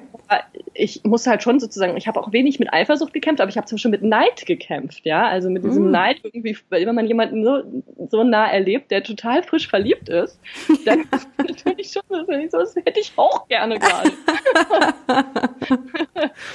[0.75, 3.65] Ich muss halt schon sozusagen, ich habe auch wenig mit Eifersucht gekämpft, aber ich habe
[3.65, 5.27] zum Beispiel mit Neid gekämpft, ja.
[5.27, 5.91] Also mit diesem mhm.
[5.91, 7.63] Neid irgendwie, weil wenn man jemanden so,
[8.09, 10.39] so nah erlebt, der total frisch verliebt ist,
[10.85, 12.03] dann ist natürlich schon
[12.51, 14.11] so, das hätte ich auch gerne gerade.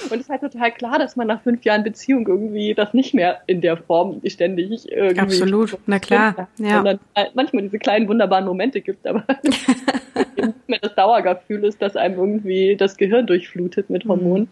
[0.09, 3.13] Und es ist halt total klar, dass man nach fünf Jahren Beziehung irgendwie das nicht
[3.13, 5.19] mehr in der Form ständig irgendwie.
[5.19, 6.47] Absolut, na klar.
[6.57, 6.75] Ja.
[6.75, 9.25] Sondern halt manchmal diese kleinen wunderbaren Momente gibt, aber
[10.85, 14.43] das Dauergefühl ist, dass einem irgendwie das Gehirn durchflutet mit Hormonen.
[14.43, 14.49] Mhm.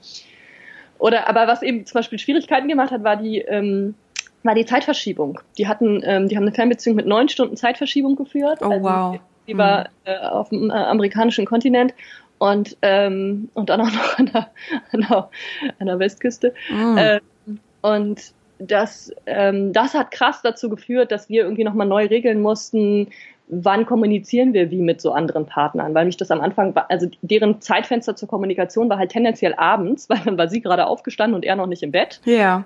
[0.99, 3.95] Oder aber was eben zum Beispiel Schwierigkeiten gemacht hat, war die ähm,
[4.43, 5.39] war die Zeitverschiebung.
[5.57, 8.59] Die hatten, ähm, die haben eine Fernbeziehung mit neun Stunden Zeitverschiebung geführt.
[8.61, 9.19] Oh also, wow.
[9.47, 9.85] Die war mhm.
[10.05, 11.93] äh, auf dem äh, amerikanischen Kontinent
[12.37, 14.51] und ähm, und dann auch noch an der,
[14.91, 15.29] an der,
[15.79, 16.53] an der Westküste.
[16.69, 16.97] Mhm.
[16.97, 17.19] Äh,
[17.81, 23.09] und das, ähm, das hat krass dazu geführt, dass wir irgendwie nochmal neu regeln mussten,
[23.47, 27.61] wann kommunizieren wir wie mit so anderen Partnern, weil mich das am Anfang, also deren
[27.61, 31.55] Zeitfenster zur Kommunikation war halt tendenziell abends, weil dann war sie gerade aufgestanden und er
[31.55, 32.21] noch nicht im Bett.
[32.25, 32.65] Ja.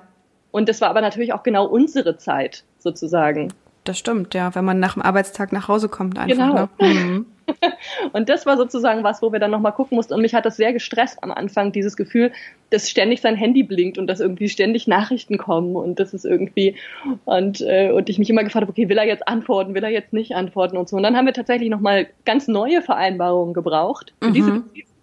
[0.51, 3.53] Und das war aber natürlich auch genau unsere Zeit sozusagen.
[3.87, 6.35] Das stimmt, ja, wenn man nach dem Arbeitstag nach Hause kommt einfach.
[6.35, 6.67] Genau.
[6.77, 6.93] Ne?
[6.93, 7.25] Mhm.
[8.11, 10.13] und das war sozusagen was, wo wir dann nochmal gucken mussten.
[10.13, 12.33] Und mich hat das sehr gestresst am Anfang, dieses Gefühl,
[12.69, 16.75] dass ständig sein Handy blinkt und dass irgendwie ständig Nachrichten kommen und das ist irgendwie
[17.23, 19.89] und äh, und ich mich immer gefragt habe, okay, will er jetzt antworten, will er
[19.89, 20.97] jetzt nicht antworten und so.
[20.97, 24.33] Und dann haben wir tatsächlich nochmal ganz neue Vereinbarungen gebraucht für mhm.
[24.33, 24.96] diese Beziehung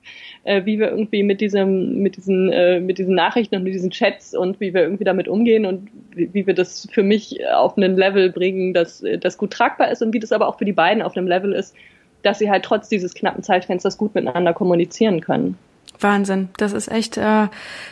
[0.44, 3.90] äh, wie wir irgendwie mit diesem, mit diesen, äh, mit diesen Nachrichten und mit diesen
[3.90, 7.76] Chats und wie wir irgendwie damit umgehen und wie, wie wir das für mich auf
[7.76, 10.72] einen Level bringen, dass das gut tragbar ist und wie das aber auch für die
[10.72, 11.74] beiden auf einem Level ist,
[12.22, 15.59] dass sie halt trotz dieses knappen Zeitfensters gut miteinander kommunizieren können.
[16.00, 16.48] Wahnsinn.
[16.57, 17.48] Das ist echt äh,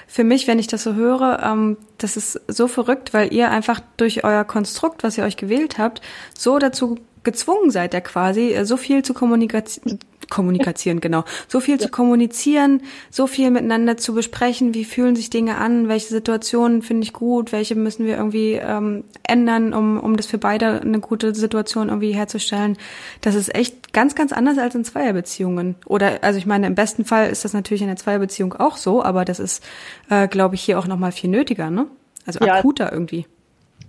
[0.06, 3.80] für mich, wenn ich das so höre, ähm, das ist so verrückt, weil ihr einfach
[3.96, 6.00] durch euer Konstrukt, was ihr euch gewählt habt,
[6.36, 9.98] so dazu gezwungen seid, ja quasi, äh, so viel zu kommunizieren
[10.32, 11.24] kommunizieren, genau.
[11.46, 11.80] So viel ja.
[11.80, 17.02] zu kommunizieren, so viel miteinander zu besprechen, wie fühlen sich Dinge an, welche Situationen finde
[17.02, 21.34] ich gut, welche müssen wir irgendwie ähm, ändern, um, um das für beide eine gute
[21.34, 22.78] Situation irgendwie herzustellen.
[23.20, 25.74] Das ist echt ganz, ganz anders als in Zweierbeziehungen.
[25.84, 29.02] Oder, also ich meine, im besten Fall ist das natürlich in der Zweierbeziehung auch so,
[29.02, 29.62] aber das ist,
[30.08, 31.86] äh, glaube ich, hier auch nochmal viel nötiger, ne?
[32.24, 32.54] Also ja.
[32.54, 33.26] akuter irgendwie.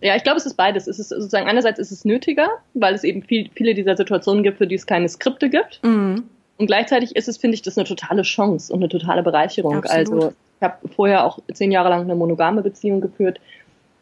[0.02, 0.88] Ja, ich glaube, es ist beides.
[0.88, 4.58] Es ist sozusagen einerseits ist es nötiger, weil es eben viel, viele dieser Situationen gibt,
[4.58, 5.82] für die es keine Skripte gibt.
[5.84, 6.24] Mhm.
[6.58, 9.84] Und gleichzeitig ist es, finde ich, das eine totale Chance und eine totale Bereicherung.
[9.84, 9.98] Absolut.
[9.98, 13.40] Also ich habe vorher auch zehn Jahre lang eine monogame Beziehung geführt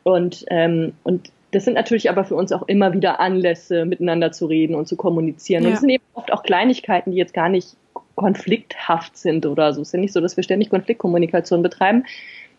[0.04, 4.46] und ähm, und das sind natürlich aber für uns auch immer wieder Anlässe, miteinander zu
[4.46, 5.64] reden und zu kommunizieren.
[5.64, 5.70] Ja.
[5.70, 7.76] Und es sind eben oft auch Kleinigkeiten, die jetzt gar nicht
[8.16, 9.82] konflikthaft sind oder so.
[9.82, 12.06] Es ist ja nicht so, dass wir ständig Konfliktkommunikation betreiben,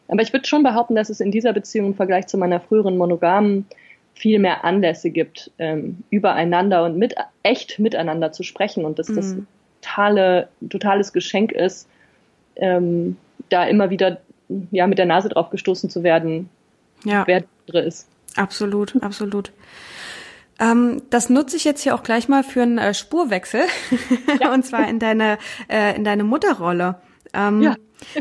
[0.09, 2.97] aber ich würde schon behaupten, dass es in dieser Beziehung im Vergleich zu meiner früheren
[2.97, 3.67] monogamen
[4.15, 9.17] viel mehr Anlässe gibt, ähm, übereinander und mit echt miteinander zu sprechen und dass mhm.
[9.17, 9.37] das
[9.81, 11.89] totale, totales Geschenk ist,
[12.57, 13.17] ähm,
[13.49, 14.21] da immer wieder
[14.71, 16.51] ja, mit der Nase drauf gestoßen zu werden,
[17.05, 17.27] ja.
[17.27, 18.07] wer der ist.
[18.37, 19.53] Absolut, absolut.
[20.59, 23.63] Ähm, das nutze ich jetzt hier auch gleich mal für einen äh, Spurwechsel.
[24.41, 24.53] Ja.
[24.55, 25.39] Und zwar in deine,
[25.69, 26.97] äh, in deine Mutterrolle.
[27.35, 27.77] Ähm, ja.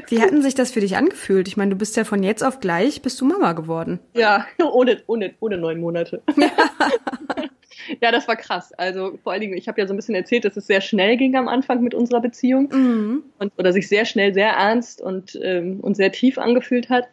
[0.07, 1.47] Wie hatten sich das für dich angefühlt?
[1.47, 3.99] Ich meine, du bist ja von jetzt auf gleich, bist du Mama geworden.
[4.13, 6.21] Ja, ohne, ohne, ohne neun Monate.
[6.37, 6.51] Ja.
[8.01, 8.73] ja, das war krass.
[8.73, 11.17] Also vor allen Dingen, ich habe ja so ein bisschen erzählt, dass es sehr schnell
[11.17, 13.23] ging am Anfang mit unserer Beziehung mhm.
[13.39, 17.07] und oder sich sehr schnell sehr ernst und ähm, und sehr tief angefühlt hat.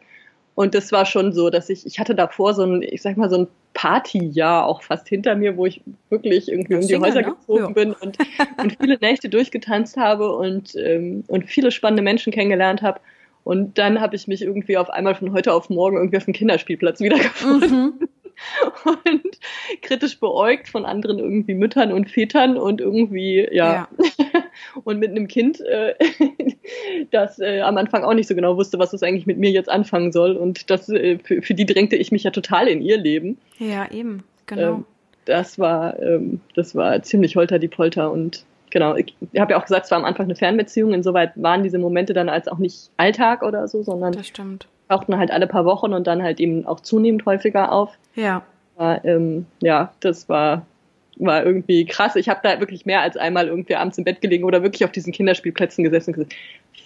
[0.59, 3.29] Und das war schon so, dass ich, ich hatte davor so ein, ich sag mal,
[3.29, 7.27] so ein Partyjahr auch fast hinter mir, wo ich wirklich irgendwie um die Häuser ne?
[7.27, 7.69] gezogen ja.
[7.69, 8.17] bin und,
[8.61, 12.99] und viele Nächte durchgetanzt habe und, ähm, und viele spannende Menschen kennengelernt habe.
[13.45, 16.33] Und dann habe ich mich irgendwie auf einmal von heute auf morgen irgendwie auf dem
[16.33, 17.93] Kinderspielplatz wiedergefunden.
[18.01, 18.09] Mhm.
[18.83, 19.39] und
[19.81, 23.87] kritisch beäugt von anderen irgendwie Müttern und Vätern und irgendwie, ja.
[23.97, 24.07] ja.
[24.83, 25.95] Und mit einem Kind, äh,
[27.11, 29.69] das äh, am Anfang auch nicht so genau wusste, was es eigentlich mit mir jetzt
[29.69, 30.35] anfangen soll.
[30.35, 33.37] Und das, äh, für, für die drängte ich mich ja total in ihr Leben.
[33.57, 34.75] Ja, eben, genau.
[34.75, 34.85] Ähm,
[35.25, 39.63] das war, ähm, das war ziemlich holter die Polter und genau, ich, habe ja auch
[39.63, 42.89] gesagt, es war am Anfang eine Fernbeziehung, insoweit waren diese Momente dann als auch nicht
[42.97, 46.65] Alltag oder so, sondern das stimmt tauchten halt alle paar Wochen und dann halt eben
[46.65, 47.97] auch zunehmend häufiger auf.
[48.15, 48.41] Ja.
[48.75, 50.65] Aber, ähm, ja, das war
[51.19, 52.15] war irgendwie krass.
[52.15, 54.91] Ich habe da wirklich mehr als einmal irgendwie abends im Bett gelegen oder wirklich auf
[54.91, 56.35] diesen Kinderspielplätzen gesessen und gesagt,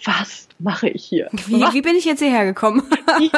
[0.04, 1.28] was mache ich hier?
[1.46, 2.82] Wie, wie bin ich jetzt hierher gekommen?
[3.18, 3.30] wie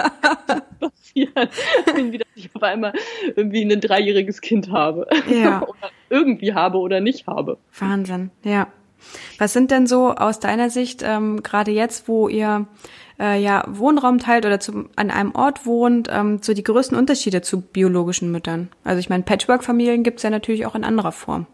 [0.80, 1.48] passieren,
[1.87, 2.92] irgendwie, dass ich auf einmal
[3.35, 5.06] irgendwie ein dreijähriges Kind habe.
[5.28, 5.62] Ja.
[5.68, 7.59] oder irgendwie habe oder nicht habe.
[7.78, 8.68] Wahnsinn, ja.
[9.38, 12.66] Was sind denn so aus deiner Sicht, ähm, gerade jetzt, wo ihr
[13.18, 17.42] äh, ja Wohnraum teilt oder zum, an einem Ort wohnt, ähm, so die größten Unterschiede
[17.42, 18.68] zu biologischen Müttern?
[18.85, 21.46] Also ich meine, Patchwork-Familien gibt's ja natürlich auch in anderer Form.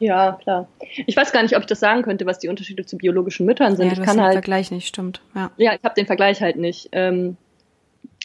[0.00, 0.68] Ja, klar.
[1.06, 3.76] Ich weiß gar nicht, ob ich das sagen könnte, was die Unterschiede zu biologischen Müttern
[3.76, 3.86] sind.
[3.86, 5.20] Ja, ich kann den halt, Vergleich nicht, stimmt.
[5.34, 6.90] Ja, ja ich habe den Vergleich halt nicht.
[6.92, 7.36] Ähm,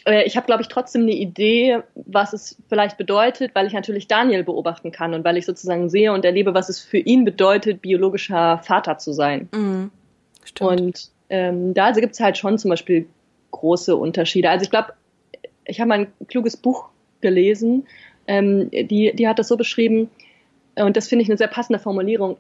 [0.06, 4.08] äh, ich habe, glaube ich, trotzdem eine Idee, was es vielleicht bedeutet, weil ich natürlich
[4.08, 7.82] Daniel beobachten kann und weil ich sozusagen sehe und erlebe, was es für ihn bedeutet,
[7.82, 9.50] biologischer Vater zu sein.
[9.52, 9.92] Mhm,
[10.44, 10.82] stimmt.
[10.82, 13.08] Und ähm, da also gibt es halt schon zum Beispiel
[13.50, 14.52] große Unterschiede.
[14.52, 14.94] Also ich glaube,
[15.66, 16.90] ich habe mal ein kluges Buch
[17.22, 17.88] gelesen,
[18.28, 20.12] ähm, die, die hat das so beschrieben,
[20.76, 22.38] und das finde ich eine sehr passende Formulierung.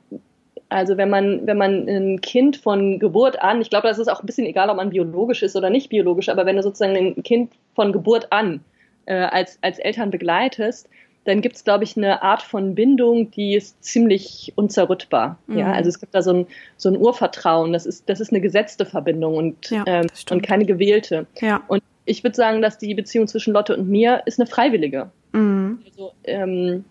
[0.69, 4.21] Also wenn man, wenn man ein Kind von Geburt an, ich glaube, das ist auch
[4.21, 7.23] ein bisschen egal, ob man biologisch ist oder nicht biologisch, aber wenn du sozusagen ein
[7.23, 8.63] Kind von Geburt an
[9.05, 10.87] äh, als, als Eltern begleitest,
[11.25, 15.37] dann gibt es, glaube ich, eine Art von Bindung, die ist ziemlich unzerrüttbar.
[15.47, 15.57] Mhm.
[15.57, 17.71] Ja, also es gibt da so ein, so ein Urvertrauen.
[17.73, 21.25] Das ist, das ist eine gesetzte Verbindung und, ja, ähm, und keine gewählte.
[21.39, 21.63] Ja.
[21.67, 25.11] Und ich würde sagen, dass die Beziehung zwischen Lotte und mir ist eine freiwillige.
[25.31, 25.79] Mhm.
[25.85, 26.83] Also, ähm,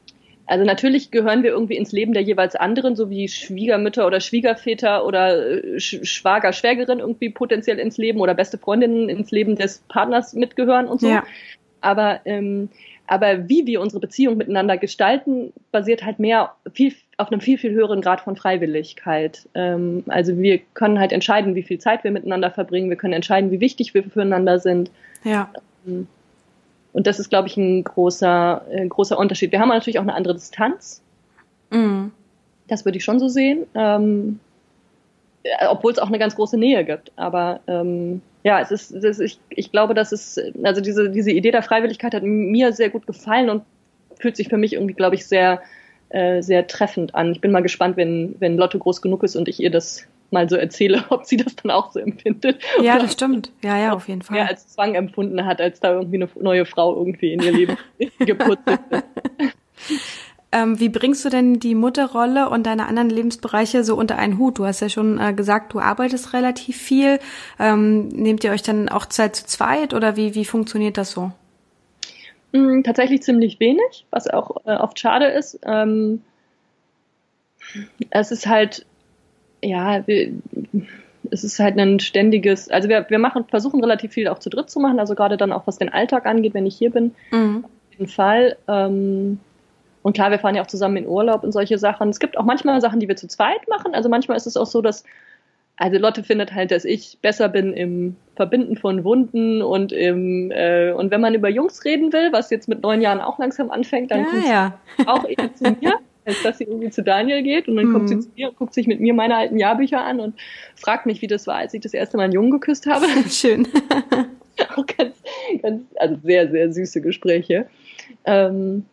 [0.47, 5.07] also natürlich gehören wir irgendwie ins Leben der jeweils anderen, so wie Schwiegermütter oder Schwiegerväter
[5.07, 10.33] oder äh, Schwager, Schwägerin irgendwie potenziell ins Leben oder beste Freundinnen ins Leben des Partners
[10.33, 11.09] mitgehören und so.
[11.09, 11.25] Ja.
[11.81, 12.71] Aber ähm,
[13.07, 17.73] aber wie wir unsere Beziehung miteinander gestalten, basiert halt mehr viel, auf einem viel, viel
[17.73, 19.49] höheren Grad von Freiwilligkeit.
[19.55, 22.91] Ähm, also wir können halt entscheiden, wie viel Zeit wir miteinander verbringen.
[22.91, 24.91] Wir können entscheiden, wie wichtig wir füreinander sind.
[25.25, 25.51] Ja.
[25.87, 26.07] Ähm,
[26.93, 29.53] und das ist, glaube ich, ein großer, äh, großer Unterschied.
[29.53, 31.03] Wir haben natürlich auch eine andere Distanz.
[31.71, 32.13] Mhm.
[32.69, 33.67] Das würde ich schon so sehen.
[33.75, 34.41] Ähm,
[35.69, 37.13] obwohl es auch eine ganz große Nähe gibt.
[37.17, 41.31] Aber ähm, ja, es ist, es ist ich, ich glaube, dass es, also diese, diese
[41.31, 43.63] Idee der Freiwilligkeit hat mir sehr gut gefallen und
[44.19, 45.63] fühlt sich für mich irgendwie, glaube ich, sehr,
[46.09, 47.33] äh, sehr treffend an.
[47.33, 50.49] Ich bin mal gespannt, wenn, wenn Lotte groß genug ist und ich ihr das mal
[50.49, 52.61] so erzähle, ob sie das dann auch so empfindet.
[52.81, 53.53] Ja, das stimmt.
[53.63, 54.39] Ja, ja, auf jeden Fall.
[54.39, 57.77] Mehr als Zwang empfunden hat, als da irgendwie eine neue Frau irgendwie in ihr Leben
[58.19, 59.05] geputzt ist.
[60.53, 64.59] Ähm, wie bringst du denn die Mutterrolle und deine anderen Lebensbereiche so unter einen Hut?
[64.59, 67.19] Du hast ja schon äh, gesagt, du arbeitest relativ viel.
[67.59, 71.33] Ähm, nehmt ihr euch dann auch Zeit zu zweit oder wie, wie funktioniert das so?
[72.53, 75.59] Mm, tatsächlich ziemlich wenig, was auch äh, oft schade ist.
[75.65, 76.23] Ähm,
[78.11, 78.85] es ist halt,
[79.63, 80.33] ja, wir,
[81.31, 84.69] es ist halt ein ständiges, also wir, wir machen, versuchen relativ viel auch zu dritt
[84.69, 87.15] zu machen, also gerade dann auch was den Alltag angeht, wenn ich hier bin.
[87.31, 87.65] Mhm.
[87.65, 88.57] Auf jeden Fall.
[88.69, 89.41] Ähm,
[90.03, 92.09] und klar, wir fahren ja auch zusammen in Urlaub und solche Sachen.
[92.09, 93.95] Es gibt auch manchmal Sachen, die wir zu zweit machen.
[93.95, 95.05] Also manchmal ist es auch so, dass
[95.77, 100.93] also Lotte findet halt, dass ich besser bin im Verbinden von Wunden und im äh,
[100.93, 104.11] und wenn man über Jungs reden will, was jetzt mit neun Jahren auch langsam anfängt,
[104.11, 104.79] dann ja, kommt ja.
[104.99, 107.93] sie auch eher zu mir, als dass sie irgendwie zu Daniel geht und dann mhm.
[107.95, 108.21] kommt sie mhm.
[108.21, 110.35] zu mir und guckt sich mit mir meine alten Jahrbücher an und
[110.77, 113.07] fragt mich, wie das war, als ich das erste Mal einen Jungen geküsst habe.
[113.29, 113.67] Schön.
[114.77, 115.17] auch ganz,
[115.63, 117.67] ganz, also sehr, sehr süße Gespräche.
[118.25, 118.85] Ähm,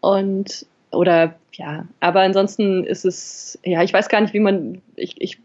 [0.00, 5.20] und oder ja, aber ansonsten ist es, ja, ich weiß gar nicht, wie man, ich,
[5.20, 5.38] ich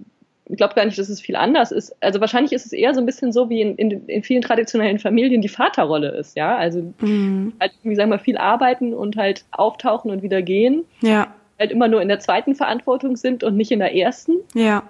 [0.50, 1.96] glaube gar nicht, dass es viel anders ist.
[2.02, 5.00] Also wahrscheinlich ist es eher so ein bisschen so, wie in, in, in vielen traditionellen
[5.00, 6.56] Familien die Vaterrolle ist, ja.
[6.56, 7.54] Also mhm.
[7.60, 10.86] halt, wie sagen wir, viel arbeiten und halt auftauchen und wieder gehen.
[11.02, 11.34] Ja.
[11.60, 14.34] Halt immer nur in der zweiten Verantwortung sind und nicht in der ersten.
[14.54, 14.84] Ja.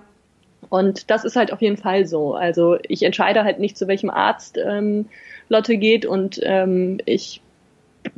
[0.69, 2.33] Und das ist halt auf jeden Fall so.
[2.33, 5.05] Also ich entscheide halt nicht, zu welchem Arzt ähm,
[5.49, 7.42] Lotte geht und ähm, ich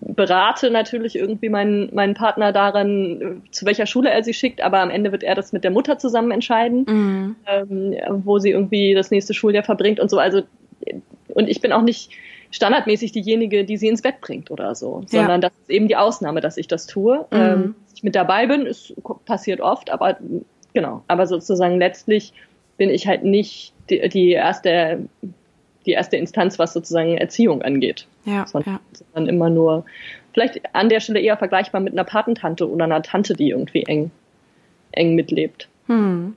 [0.02, 4.90] berate natürlich irgendwie meinen, meinen Partner daran, zu welcher Schule er sie schickt, aber am
[4.90, 7.36] Ende wird er das mit der Mutter zusammen entscheiden, mhm.
[7.48, 10.18] ähm, wo sie irgendwie das nächste Schuljahr verbringt und so.
[10.18, 10.42] Also,
[11.28, 12.12] und ich bin auch nicht
[12.52, 15.50] standardmäßig diejenige, die sie ins Bett bringt oder so, sondern ja.
[15.50, 17.26] das ist eben die Ausnahme, dass ich das tue.
[17.32, 17.38] Mhm.
[17.38, 18.94] Ähm, dass ich mit dabei bin, ist
[19.26, 20.18] passiert oft, aber
[20.74, 21.04] genau.
[21.08, 22.34] Aber sozusagen letztlich
[22.78, 25.08] bin ich halt nicht die, die erste
[25.86, 28.08] die erste Instanz, was sozusagen Erziehung angeht.
[28.26, 28.80] Ja, sondern, ja.
[28.94, 29.86] sondern immer nur,
[30.34, 34.12] vielleicht an der Stelle eher vergleichbar mit einer Patentante oder einer Tante, die irgendwie eng,
[34.92, 35.68] eng mitlebt.
[35.88, 36.36] Hm.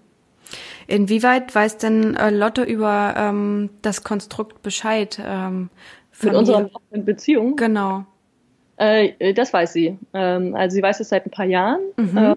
[0.87, 5.21] Inwieweit weiß denn äh, Lotte über ähm, das Konstrukt Bescheid?
[5.25, 5.69] Ähm,
[6.23, 7.57] mit unserer Beziehung?
[7.57, 8.05] Genau.
[8.77, 9.99] Äh, das weiß sie.
[10.15, 11.81] Ähm, also sie weiß es seit ein paar Jahren.
[11.97, 12.17] Mhm.
[12.17, 12.35] Äh,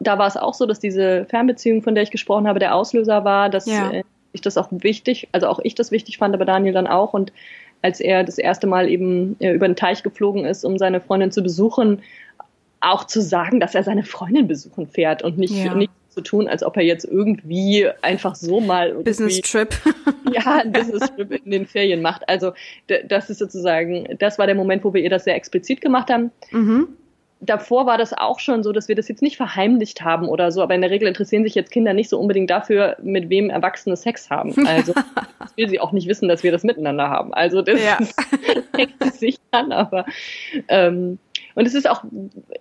[0.00, 3.24] da war es auch so, dass diese Fernbeziehung, von der ich gesprochen habe, der Auslöser
[3.24, 3.92] war, dass ja.
[4.32, 7.14] Ich das auch wichtig, also auch ich das wichtig fand, aber Daniel dann auch.
[7.14, 7.32] Und
[7.82, 11.30] als er das erste Mal eben äh, über den Teich geflogen ist, um seine Freundin
[11.30, 12.02] zu besuchen,
[12.80, 15.74] auch zu sagen, dass er seine Freundin besuchen fährt und nicht, ja.
[15.74, 19.74] nicht zu tun, als ob er jetzt irgendwie einfach so mal Business Trip.
[20.32, 22.28] ja, ein Business Trip in den Ferien macht.
[22.28, 22.52] Also
[23.08, 26.30] das ist sozusagen, das war der Moment, wo wir ihr das sehr explizit gemacht haben.
[26.50, 26.88] Mhm
[27.40, 30.62] davor war das auch schon so, dass wir das jetzt nicht verheimlicht haben oder so,
[30.62, 33.96] aber in der Regel interessieren sich jetzt Kinder nicht so unbedingt dafür, mit wem Erwachsene
[33.96, 34.66] Sex haben.
[34.66, 34.92] Also
[35.38, 37.32] das will sie auch nicht wissen, dass wir das miteinander haben.
[37.32, 37.98] Also das ja.
[38.76, 40.04] hängt sich an, aber
[40.68, 41.18] ähm,
[41.58, 42.04] und es ist auch,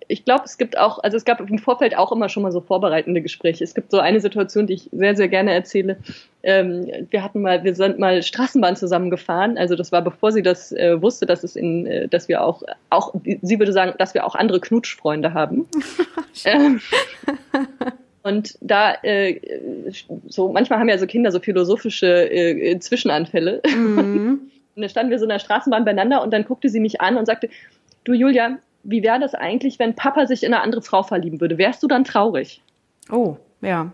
[0.08, 2.62] ich glaube, es gibt auch, also es gab im Vorfeld auch immer schon mal so
[2.62, 3.64] vorbereitende Gespräche.
[3.64, 5.98] Es gibt so eine Situation, die ich sehr, sehr gerne erzähle.
[6.42, 9.56] Ähm, wir hatten mal, wir sind mal Straßenbahn zusammengefahren.
[9.60, 12.64] Also das war bevor sie das äh, wusste, dass es in, äh, dass wir auch,
[12.90, 15.68] auch, sie würde sagen, dass wir auch andere Knutschfreunde haben.
[16.46, 16.82] ähm,
[18.24, 19.40] und da, äh,
[20.28, 23.62] so manchmal haben ja so Kinder so philosophische äh, Zwischenanfälle.
[23.64, 24.42] Mhm.
[24.76, 27.18] Und da standen wir so in der Straßenbahn beieinander und dann guckte sie mich an
[27.18, 27.50] und sagte,
[28.04, 31.58] du Julia, wie wäre das eigentlich, wenn Papa sich in eine andere Frau verlieben würde?
[31.58, 32.62] Wärst du dann traurig?
[33.12, 33.92] Oh, ja.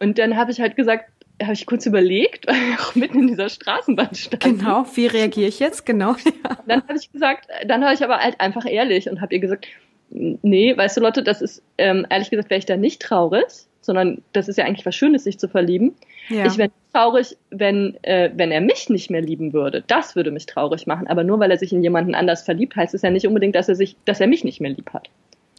[0.00, 1.10] Und dann habe ich halt gesagt,
[1.42, 4.58] habe ich kurz überlegt, weil wir auch mitten in dieser Straßenbahn standen.
[4.58, 5.86] Genau, wie reagiere ich jetzt?
[5.86, 6.16] Genau.
[6.24, 6.58] Ja.
[6.66, 9.66] Dann habe ich gesagt, dann habe ich aber halt einfach ehrlich und habe ihr gesagt,
[10.10, 14.22] nee, weißt du Lotte, das ist, ähm, ehrlich gesagt, wäre ich da nicht traurig, sondern
[14.32, 15.94] das ist ja eigentlich was Schönes, sich zu verlieben.
[16.28, 16.46] Ja.
[16.46, 19.84] Ich wäre traurig, wenn, äh, wenn er mich nicht mehr lieben würde.
[19.86, 21.06] Das würde mich traurig machen.
[21.06, 23.68] Aber nur weil er sich in jemanden anders verliebt, heißt es ja nicht unbedingt, dass
[23.68, 25.10] er sich, dass er mich nicht mehr lieb hat.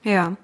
[0.03, 0.35] Ja.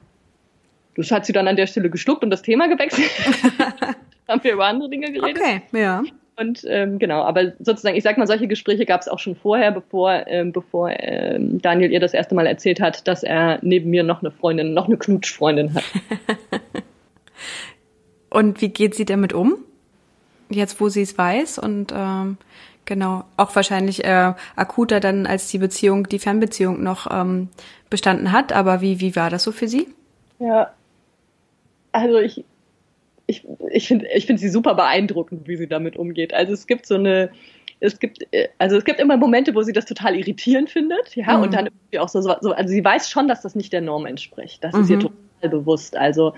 [0.96, 3.10] Das hat sie dann an der Stelle geschluckt und das Thema gewechselt.
[4.28, 5.42] haben wir über andere Dinge geredet.
[5.42, 6.04] Okay, ja.
[6.40, 9.72] Und ähm, genau, aber sozusagen, ich sag mal, solche Gespräche gab es auch schon vorher,
[9.72, 14.04] bevor, ähm, bevor ähm, Daniel ihr das erste Mal erzählt hat, dass er neben mir
[14.04, 15.84] noch eine Freundin, noch eine Knutschfreundin hat.
[18.30, 19.56] und wie geht sie damit um?
[20.50, 22.38] Jetzt, wo sie es weiß und ähm,
[22.86, 27.50] genau, auch wahrscheinlich äh, akuter dann, als die Beziehung, die Fernbeziehung noch ähm,
[27.90, 28.52] bestanden hat.
[28.52, 29.88] Aber wie, wie war das so für sie?
[30.40, 30.74] Ja,
[31.92, 32.44] also ich,
[33.28, 36.34] ich, ich finde ich finde sie super beeindruckend, wie sie damit umgeht.
[36.34, 37.30] Also es gibt so eine,
[37.80, 41.38] es gibt, äh, also es gibt immer Momente, wo sie das total irritierend findet, ja,
[41.38, 41.44] mhm.
[41.44, 44.64] und dann auch so, so, also sie weiß schon, dass das nicht der Norm entspricht.
[44.64, 44.82] Das mhm.
[44.82, 45.02] ist ihr mhm.
[45.02, 45.96] total bewusst.
[45.96, 46.34] Also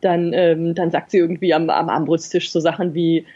[0.00, 3.26] dann, ähm, dann sagt sie irgendwie am, am Armbrusttisch so Sachen wie,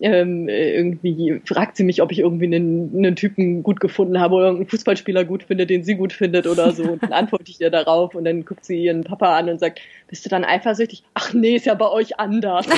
[0.00, 4.48] ähm, irgendwie fragt sie mich, ob ich irgendwie einen, einen Typen gut gefunden habe oder
[4.48, 6.82] einen Fußballspieler gut finde, den sie gut findet oder so.
[6.82, 9.80] Und dann antworte ich ihr darauf und dann guckt sie ihren Papa an und sagt,
[10.08, 11.04] bist du dann eifersüchtig?
[11.14, 12.66] Ach nee, ist ja bei euch anders.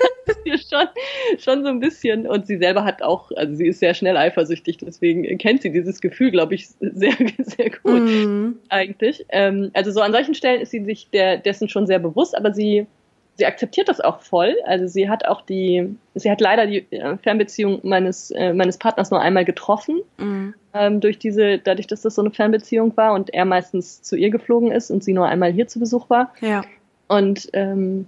[0.30, 0.88] das ist ihr schon,
[1.38, 2.26] schon so ein bisschen.
[2.26, 6.00] Und sie selber hat auch, also sie ist sehr schnell eifersüchtig, deswegen kennt sie dieses
[6.00, 8.58] Gefühl, glaube ich, sehr, sehr gut mm.
[8.68, 9.26] eigentlich.
[9.28, 12.52] Ähm, also so an solchen Stellen ist sie sich der, dessen schon sehr bewusst, aber
[12.52, 12.86] sie
[13.40, 14.56] sie akzeptiert das auch voll.
[14.64, 19.10] Also sie hat auch die, sie hat leider die äh, Fernbeziehung meines äh, meines Partners
[19.10, 20.54] nur einmal getroffen mhm.
[20.74, 24.30] ähm, durch diese, dadurch, dass das so eine Fernbeziehung war und er meistens zu ihr
[24.30, 26.32] geflogen ist und sie nur einmal hier zu Besuch war.
[26.40, 26.62] Ja.
[27.08, 28.06] Und ähm,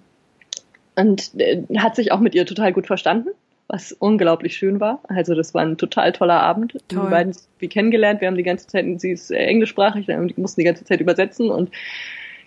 [0.96, 3.30] und äh, hat sich auch mit ihr total gut verstanden,
[3.68, 5.00] was unglaublich schön war.
[5.08, 6.72] Also das war ein total toller Abend.
[6.88, 7.04] Toll.
[7.04, 8.20] Die beiden wie kennengelernt.
[8.20, 11.50] Wir haben die ganze Zeit, sie ist äh, englischsprachig, wir mussten die ganze Zeit übersetzen
[11.50, 11.70] und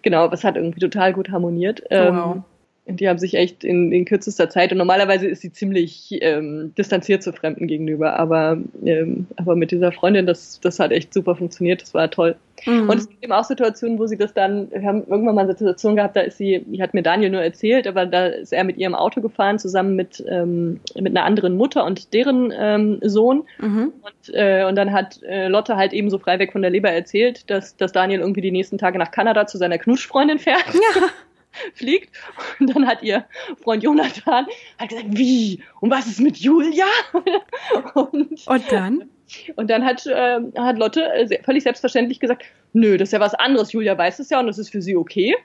[0.02, 1.84] genau, es hat irgendwie total gut harmoniert.
[1.90, 2.44] Wow.
[2.88, 7.24] Die haben sich echt in, in kürzester Zeit und normalerweise ist sie ziemlich ähm, distanziert
[7.24, 11.82] zu Fremden gegenüber, aber, ähm, aber mit dieser Freundin, das, das hat echt super funktioniert,
[11.82, 12.36] das war toll.
[12.66, 12.90] Mhm.
[12.90, 15.58] Und es gibt eben auch Situationen, wo sie das dann, wir haben irgendwann mal eine
[15.58, 18.64] Situation gehabt, da ist sie, die hat mir Daniel nur erzählt, aber da ist er
[18.64, 23.44] mit ihrem Auto gefahren, zusammen mit, ähm, mit einer anderen Mutter und deren ähm, Sohn.
[23.60, 23.94] Mhm.
[24.02, 26.92] Und, äh, und dann hat äh, Lotte halt eben so frei weg von der Leber
[26.92, 30.66] erzählt, dass, dass Daniel irgendwie die nächsten Tage nach Kanada zu seiner Knutschfreundin fährt.
[30.74, 31.02] Ja.
[31.74, 32.16] fliegt.
[32.60, 33.26] Und dann hat ihr
[33.62, 34.46] Freund Jonathan
[34.78, 35.64] hat gesagt, wie?
[35.80, 36.86] Und was ist mit Julia?
[37.94, 39.10] und, und dann?
[39.56, 43.34] Und dann hat, äh, hat Lotte äh, völlig selbstverständlich gesagt, nö, das ist ja was
[43.34, 43.72] anderes.
[43.72, 45.36] Julia weiß es ja und das ist für sie okay.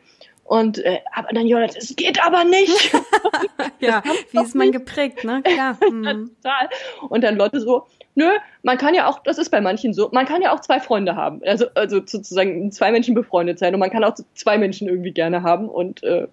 [0.44, 2.92] Und äh, aber dann Jonathan, es geht aber nicht.
[3.80, 4.02] ja,
[4.32, 5.42] wie ist man geprägt, ne?
[5.42, 5.78] Klar.
[5.88, 6.32] Mhm.
[6.42, 6.68] Total.
[7.08, 8.28] Und dann Lotte so, nö,
[8.62, 11.16] man kann ja auch, das ist bei manchen so, man kann ja auch zwei Freunde
[11.16, 11.40] haben.
[11.44, 15.42] Also, also sozusagen zwei Menschen befreundet sein und man kann auch zwei Menschen irgendwie gerne
[15.42, 15.68] haben.
[15.68, 16.26] Und, äh,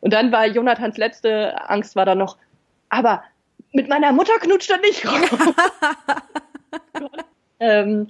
[0.00, 2.36] und dann war Jonathans letzte Angst war dann noch,
[2.88, 3.22] aber
[3.72, 5.04] mit meiner Mutter knutscht er nicht.
[7.60, 8.08] ähm,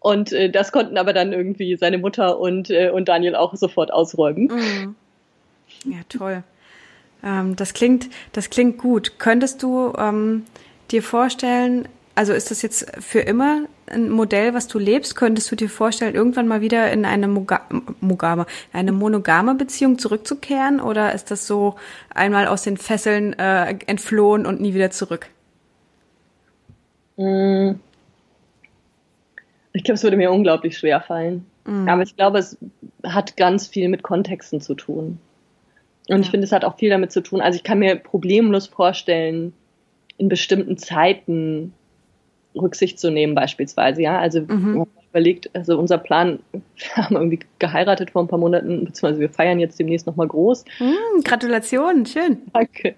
[0.00, 3.92] und äh, das konnten aber dann irgendwie seine Mutter und, äh, und Daniel auch sofort
[3.92, 4.46] ausräumen.
[4.46, 4.96] Mhm.
[5.84, 6.42] Ja, toll.
[7.22, 9.18] Ähm, das klingt, das klingt gut.
[9.18, 10.44] Könntest du ähm,
[10.90, 15.16] dir vorstellen, also ist das jetzt für immer ein Modell, was du lebst?
[15.16, 17.62] Könntest du dir vorstellen, irgendwann mal wieder in eine Moga
[18.00, 20.80] Mogame, eine monogame Beziehung zurückzukehren?
[20.80, 21.74] Oder ist das so
[22.14, 25.28] einmal aus den Fesseln äh, entflohen und nie wieder zurück?
[27.16, 27.72] Mm.
[29.72, 31.46] Ich glaube, es würde mir unglaublich schwer fallen.
[31.64, 31.88] Mm.
[31.88, 32.56] Aber ich glaube, es
[33.04, 35.18] hat ganz viel mit Kontexten zu tun.
[36.08, 36.22] Und ja.
[36.22, 37.40] ich finde, es hat auch viel damit zu tun.
[37.40, 39.52] Also ich kann mir problemlos vorstellen,
[40.16, 41.72] in bestimmten Zeiten
[42.54, 44.18] Rücksicht zu nehmen beispielsweise, ja.
[44.18, 44.86] Also mhm.
[45.10, 49.60] überlegt, also unser Plan, wir haben irgendwie geheiratet vor ein paar Monaten, beziehungsweise wir feiern
[49.60, 50.64] jetzt demnächst nochmal groß.
[50.80, 52.38] Mm, Gratulation, schön.
[52.52, 52.94] Danke.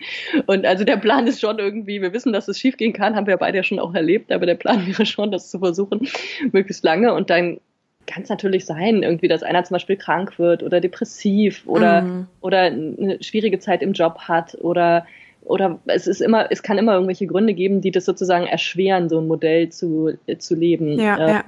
[0.47, 3.37] Und also der Plan ist schon irgendwie, wir wissen, dass es schiefgehen kann, haben wir
[3.37, 6.09] beide ja schon auch erlebt, aber der Plan wäre schon, das zu versuchen,
[6.53, 7.59] möglichst lange und dann
[8.07, 12.27] kann es natürlich sein, irgendwie, dass einer zum Beispiel krank wird oder depressiv oder, mhm.
[12.41, 15.07] oder eine schwierige Zeit im Job hat oder
[15.47, 19.19] oder es ist immer, es kann immer irgendwelche Gründe geben, die das sozusagen erschweren, so
[19.19, 20.99] ein Modell zu, zu leben.
[20.99, 21.45] Ja, äh, ja.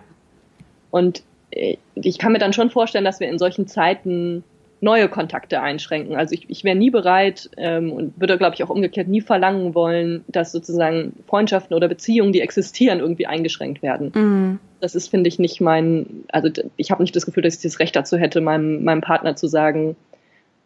[0.90, 4.44] Und äh, ich kann mir dann schon vorstellen, dass wir in solchen Zeiten
[4.80, 6.14] neue Kontakte einschränken.
[6.14, 9.74] Also ich, ich wäre nie bereit ähm, und würde, glaube ich, auch umgekehrt nie verlangen
[9.74, 14.12] wollen, dass sozusagen Freundschaften oder Beziehungen, die existieren, irgendwie eingeschränkt werden.
[14.14, 14.58] Mhm.
[14.80, 17.80] Das ist, finde ich, nicht mein, also ich habe nicht das Gefühl, dass ich das
[17.80, 19.96] Recht dazu hätte, meinem, meinem Partner zu sagen,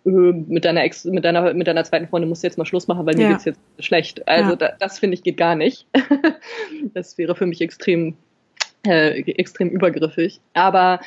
[0.05, 3.07] mit deiner Ex, mit deiner, mit deiner zweiten Freundin musst du jetzt mal Schluss machen,
[3.07, 3.29] weil mir ja.
[3.31, 4.27] geht's jetzt schlecht.
[4.27, 4.57] Also ja.
[4.57, 5.87] da, das finde ich geht gar nicht.
[6.95, 8.15] das wäre für mich extrem,
[8.87, 10.41] äh, extrem übergriffig.
[10.55, 11.01] Aber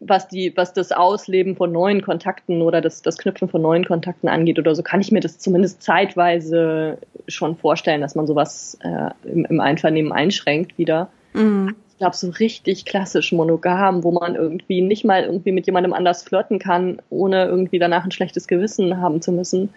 [0.00, 4.28] was die, was das Ausleben von neuen Kontakten oder das, das Knüpfen von neuen Kontakten
[4.28, 9.10] angeht oder so, kann ich mir das zumindest zeitweise schon vorstellen, dass man sowas äh,
[9.28, 11.10] im, im Einvernehmen einschränkt wieder.
[11.32, 16.22] Mhm glaube, so richtig klassisch monogam, wo man irgendwie nicht mal irgendwie mit jemandem anders
[16.22, 19.68] flirten kann, ohne irgendwie danach ein schlechtes Gewissen haben zu müssen.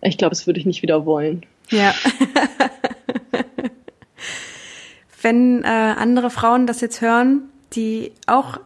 [0.00, 1.44] Ich glaube, das würde ich nicht wieder wollen.
[1.70, 1.94] Ja.
[5.22, 7.42] Wenn äh, andere Frauen das jetzt hören,
[7.74, 8.58] die auch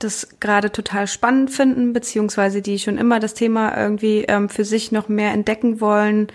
[0.00, 4.92] das gerade total spannend finden, beziehungsweise die schon immer das Thema irgendwie ähm, für sich
[4.92, 6.28] noch mehr entdecken wollen,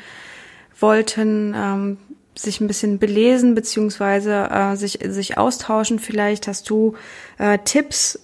[0.80, 1.98] wollten, ähm,
[2.36, 5.99] sich ein bisschen belesen beziehungsweise äh, sich sich austauschen.
[5.99, 6.95] Vielleicht hast du
[7.38, 8.19] äh, Tipps,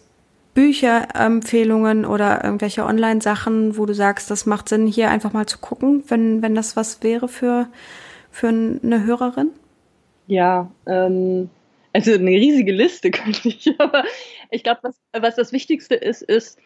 [0.53, 5.59] Bücher, Empfehlungen oder irgendwelche Online-Sachen, wo du sagst, das macht Sinn, hier einfach mal zu
[5.59, 7.67] gucken, wenn wenn das was wäre für
[8.29, 9.51] für eine Hörerin.
[10.27, 11.49] Ja, ähm,
[11.93, 14.03] also eine riesige Liste könnte ich, aber
[14.49, 16.59] ich glaube, was was das Wichtigste ist, ist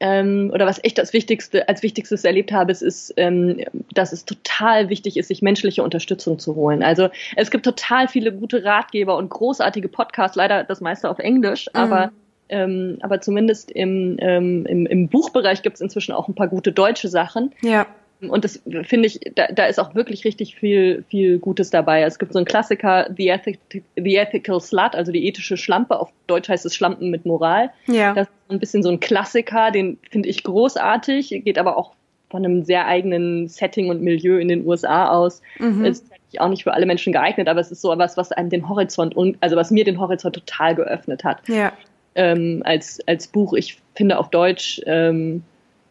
[0.00, 4.24] ähm, oder was ich das Wichtigste, als Wichtigstes erlebt habe, ist, ist ähm, dass es
[4.24, 6.82] total wichtig ist, sich menschliche Unterstützung zu holen.
[6.82, 11.66] Also es gibt total viele gute Ratgeber und großartige Podcasts, leider das meiste auf Englisch,
[11.72, 11.80] mhm.
[11.80, 12.12] aber
[12.50, 16.72] ähm, aber zumindest im, ähm, im, im Buchbereich gibt es inzwischen auch ein paar gute
[16.72, 17.52] deutsche Sachen.
[17.60, 17.86] Ja.
[18.20, 22.02] Und das finde ich, da, da ist auch wirklich richtig viel, viel Gutes dabei.
[22.02, 26.00] Es gibt so einen Klassiker, The, Ethic, The Ethical Slut, also die ethische Schlampe.
[26.00, 27.70] Auf Deutsch heißt es Schlampen mit Moral.
[27.86, 28.14] Ja.
[28.14, 31.94] Das ist ein bisschen so ein Klassiker, den finde ich großartig, geht aber auch
[32.28, 35.40] von einem sehr eigenen Setting und Milieu in den USA aus.
[35.58, 35.84] Mhm.
[35.84, 36.04] Ist
[36.38, 39.14] auch nicht für alle Menschen geeignet, aber es ist so was, was einem den Horizont
[39.40, 41.48] also was mir den Horizont total geöffnet hat.
[41.48, 41.72] Ja.
[42.16, 43.54] Ähm, als als Buch.
[43.54, 45.42] Ich finde auf Deutsch ähm,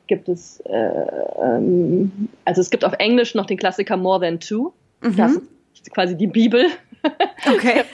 [0.07, 4.73] gibt es, äh, ähm, also es gibt auf Englisch noch den Klassiker More Than Two.
[5.01, 5.15] Mhm.
[5.15, 6.67] Das ist quasi die Bibel.
[7.47, 7.83] Okay.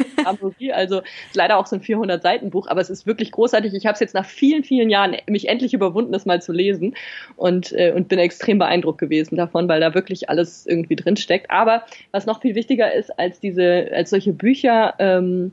[0.73, 1.01] Also
[1.33, 3.73] leider auch so ein 400 Seiten Buch, aber es ist wirklich großartig.
[3.73, 6.95] Ich habe es jetzt nach vielen, vielen Jahren mich endlich überwunden, das mal zu lesen
[7.35, 11.51] und, äh, und bin extrem beeindruckt gewesen davon, weil da wirklich alles irgendwie drin steckt.
[11.51, 15.51] Aber was noch viel wichtiger ist als diese, als solche Bücher, ähm,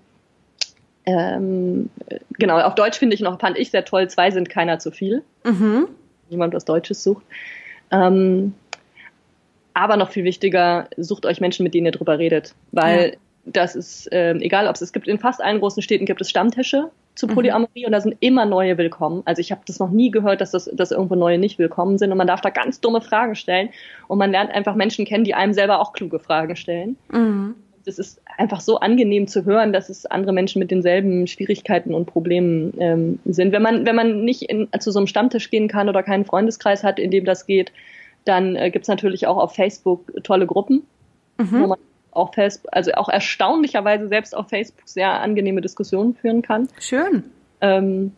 [1.06, 1.90] ähm,
[2.38, 5.22] genau, auf Deutsch finde ich noch, fand ich sehr toll, zwei sind keiner zu viel.
[5.44, 5.88] Mhm.
[6.31, 7.24] Jemand was Deutsches sucht.
[7.91, 8.55] Ähm,
[9.74, 12.55] aber noch viel wichtiger, sucht euch Menschen, mit denen ihr drüber redet.
[12.72, 13.16] Weil ja.
[13.47, 16.31] das ist, ähm, egal ob es, es gibt in fast allen großen Städten gibt es
[16.31, 17.35] Stammtische zu mhm.
[17.35, 17.87] Polyamorie mhm.
[17.87, 19.22] und da sind immer neue willkommen.
[19.26, 22.11] Also ich habe das noch nie gehört, dass, das, dass irgendwo neue nicht willkommen sind
[22.12, 23.70] und man darf da ganz dumme Fragen stellen
[24.09, 26.97] und man lernt einfach Menschen kennen, die einem selber auch kluge Fragen stellen.
[27.11, 27.55] Mhm.
[27.85, 32.07] Das ist einfach so angenehm zu hören, dass es andere Menschen mit denselben Schwierigkeiten und
[32.07, 33.53] Problemen ähm, sind.
[33.53, 36.85] Wenn man, wenn man nicht in, zu so einem Stammtisch gehen kann oder keinen Freundeskreis
[36.85, 37.72] hat, in dem das geht,
[38.24, 40.83] dann äh, gibt es natürlich auch auf Facebook tolle Gruppen,
[41.39, 41.62] mhm.
[41.62, 41.78] wo man
[42.12, 46.68] auch Facebook, also auch erstaunlicherweise selbst auf Facebook sehr angenehme Diskussionen führen kann.
[46.81, 47.24] Schön.
[47.61, 48.12] Ähm,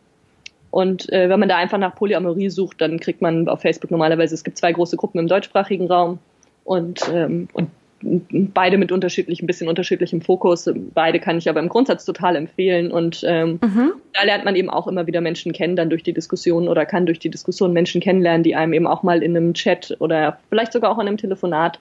[0.71, 4.35] und äh, wenn man da einfach nach Polyamorie sucht, dann kriegt man auf Facebook normalerweise,
[4.35, 6.19] es gibt zwei große Gruppen im deutschsprachigen Raum
[6.65, 7.69] und, ähm, und
[8.03, 10.69] beide mit unterschiedlich, ein bisschen unterschiedlichem Fokus.
[10.95, 12.91] Beide kann ich aber im Grundsatz total empfehlen.
[12.91, 13.93] Und ähm, mhm.
[14.13, 17.07] da lernt man eben auch immer wieder Menschen kennen, dann durch die Diskussion oder kann
[17.07, 20.73] durch die Diskussion Menschen kennenlernen, die einem eben auch mal in einem Chat oder vielleicht
[20.73, 21.79] sogar auch in einem Telefonat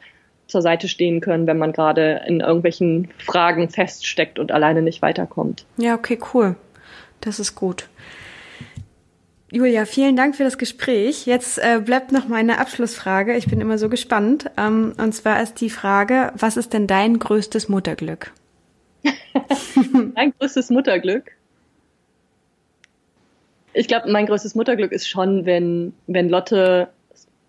[0.47, 5.65] zur Seite stehen können, wenn man gerade in irgendwelchen Fragen feststeckt und alleine nicht weiterkommt.
[5.77, 6.55] Ja, okay, cool.
[7.21, 7.87] Das ist gut.
[9.53, 11.25] Julia, vielen Dank für das Gespräch.
[11.25, 13.35] Jetzt äh, bleibt noch meine Abschlussfrage.
[13.35, 14.49] Ich bin immer so gespannt.
[14.57, 18.31] Ähm, und zwar ist die Frage, was ist denn dein größtes Mutterglück?
[20.15, 21.31] mein größtes Mutterglück?
[23.73, 26.87] Ich glaube, mein größtes Mutterglück ist schon, wenn, wenn Lotte,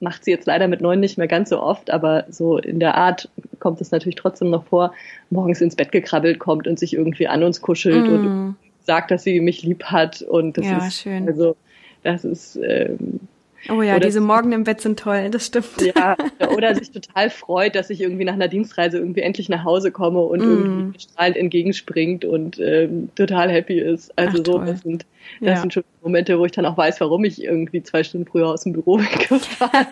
[0.00, 2.96] macht sie jetzt leider mit neun nicht mehr ganz so oft, aber so in der
[2.96, 3.28] Art
[3.61, 4.92] kommt es natürlich trotzdem noch vor,
[5.30, 8.12] morgens ins Bett gekrabbelt kommt und sich irgendwie an uns kuschelt mm.
[8.12, 10.20] und sagt, dass sie mich lieb hat.
[10.22, 11.28] Und das ja, ist schön.
[11.28, 11.55] also
[12.03, 13.20] das ist ähm,
[13.68, 15.66] Oh ja, diese Morgen im Bett sind toll, das stimmt.
[15.94, 16.16] Ja,
[16.50, 20.20] oder sich total freut, dass ich irgendwie nach einer Dienstreise irgendwie endlich nach Hause komme
[20.20, 20.42] und mm.
[20.42, 24.16] irgendwie strahlend entgegenspringt und ähm, total happy ist.
[24.18, 25.07] Also Ach, so, das sind,
[25.40, 25.57] das ja.
[25.61, 28.64] sind schon Momente, wo ich dann auch weiß, warum ich irgendwie zwei Stunden früher aus
[28.64, 29.86] dem Büro weggefahren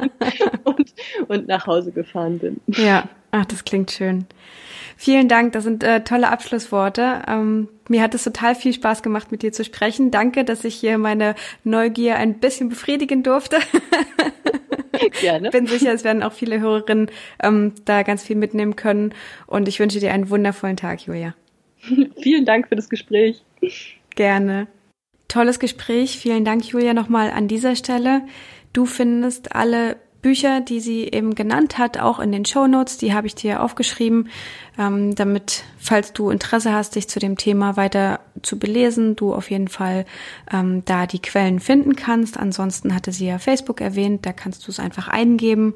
[0.00, 0.10] bin
[0.64, 0.94] und,
[1.28, 2.60] und nach Hause gefahren bin.
[2.66, 4.26] Ja, ach, das klingt schön.
[4.96, 7.22] Vielen Dank, das sind äh, tolle Abschlussworte.
[7.28, 10.10] Ähm, mir hat es total viel Spaß gemacht, mit dir zu sprechen.
[10.10, 13.58] Danke, dass ich hier meine Neugier ein bisschen befriedigen durfte.
[15.20, 15.50] Gerne.
[15.50, 17.10] Bin sicher, es werden auch viele Hörerinnen
[17.42, 19.12] ähm, da ganz viel mitnehmen können.
[19.46, 21.34] Und ich wünsche dir einen wundervollen Tag, Julia.
[22.22, 23.42] Vielen Dank für das Gespräch.
[24.14, 24.66] Gerne.
[25.28, 26.18] Tolles Gespräch.
[26.18, 28.22] Vielen Dank, Julia, nochmal an dieser Stelle.
[28.72, 32.96] Du findest alle Bücher, die sie eben genannt hat, auch in den Show Notes.
[32.96, 34.30] Die habe ich dir aufgeschrieben,
[34.78, 39.50] ähm, damit, falls du Interesse hast, dich zu dem Thema weiter zu belesen, du auf
[39.50, 40.06] jeden Fall
[40.50, 42.38] ähm, da die Quellen finden kannst.
[42.38, 45.74] Ansonsten hatte sie ja Facebook erwähnt, da kannst du es einfach eingeben.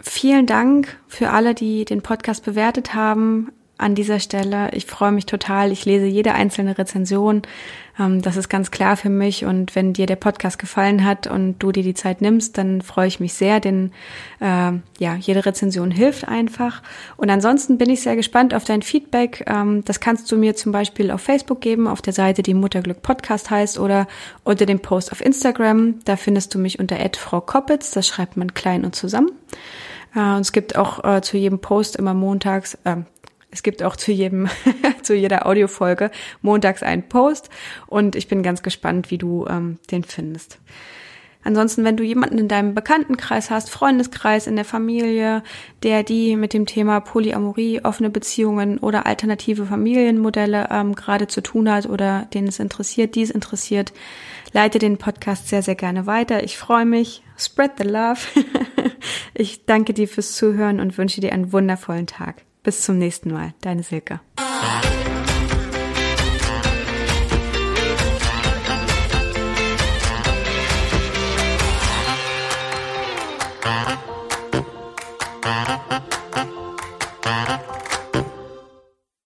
[0.00, 4.70] Vielen Dank für alle, die den Podcast bewertet haben an dieser Stelle.
[4.72, 5.70] Ich freue mich total.
[5.70, 7.42] Ich lese jede einzelne Rezension.
[7.98, 9.44] Ähm, das ist ganz klar für mich.
[9.44, 13.06] Und wenn dir der Podcast gefallen hat und du dir die Zeit nimmst, dann freue
[13.06, 13.92] ich mich sehr, denn
[14.40, 16.82] äh, ja, jede Rezension hilft einfach.
[17.16, 19.44] Und ansonsten bin ich sehr gespannt auf dein Feedback.
[19.46, 23.02] Ähm, das kannst du mir zum Beispiel auf Facebook geben, auf der Seite, die Mutterglück
[23.02, 24.06] Podcast heißt, oder
[24.42, 26.00] unter dem Post auf Instagram.
[26.04, 27.90] Da findest du mich unter Frau Koppitz.
[27.92, 29.30] Das schreibt man klein und zusammen.
[30.14, 32.96] Äh, und es gibt auch äh, zu jedem Post immer montags, äh,
[33.54, 34.48] es gibt auch zu jedem,
[35.02, 36.10] zu jeder Audiofolge
[36.42, 37.48] montags einen Post
[37.86, 40.58] und ich bin ganz gespannt, wie du ähm, den findest.
[41.44, 45.42] Ansonsten, wenn du jemanden in deinem Bekanntenkreis hast, Freundeskreis, in der Familie,
[45.82, 51.70] der die mit dem Thema Polyamorie, offene Beziehungen oder alternative Familienmodelle ähm, gerade zu tun
[51.70, 53.92] hat oder den es interessiert, dies interessiert,
[54.52, 56.42] leite den Podcast sehr, sehr gerne weiter.
[56.42, 57.22] Ich freue mich.
[57.36, 58.20] Spread the love.
[59.34, 62.43] ich danke dir fürs Zuhören und wünsche dir einen wundervollen Tag.
[62.64, 63.54] Bis zum nächsten Mal.
[63.60, 64.20] Deine Silke.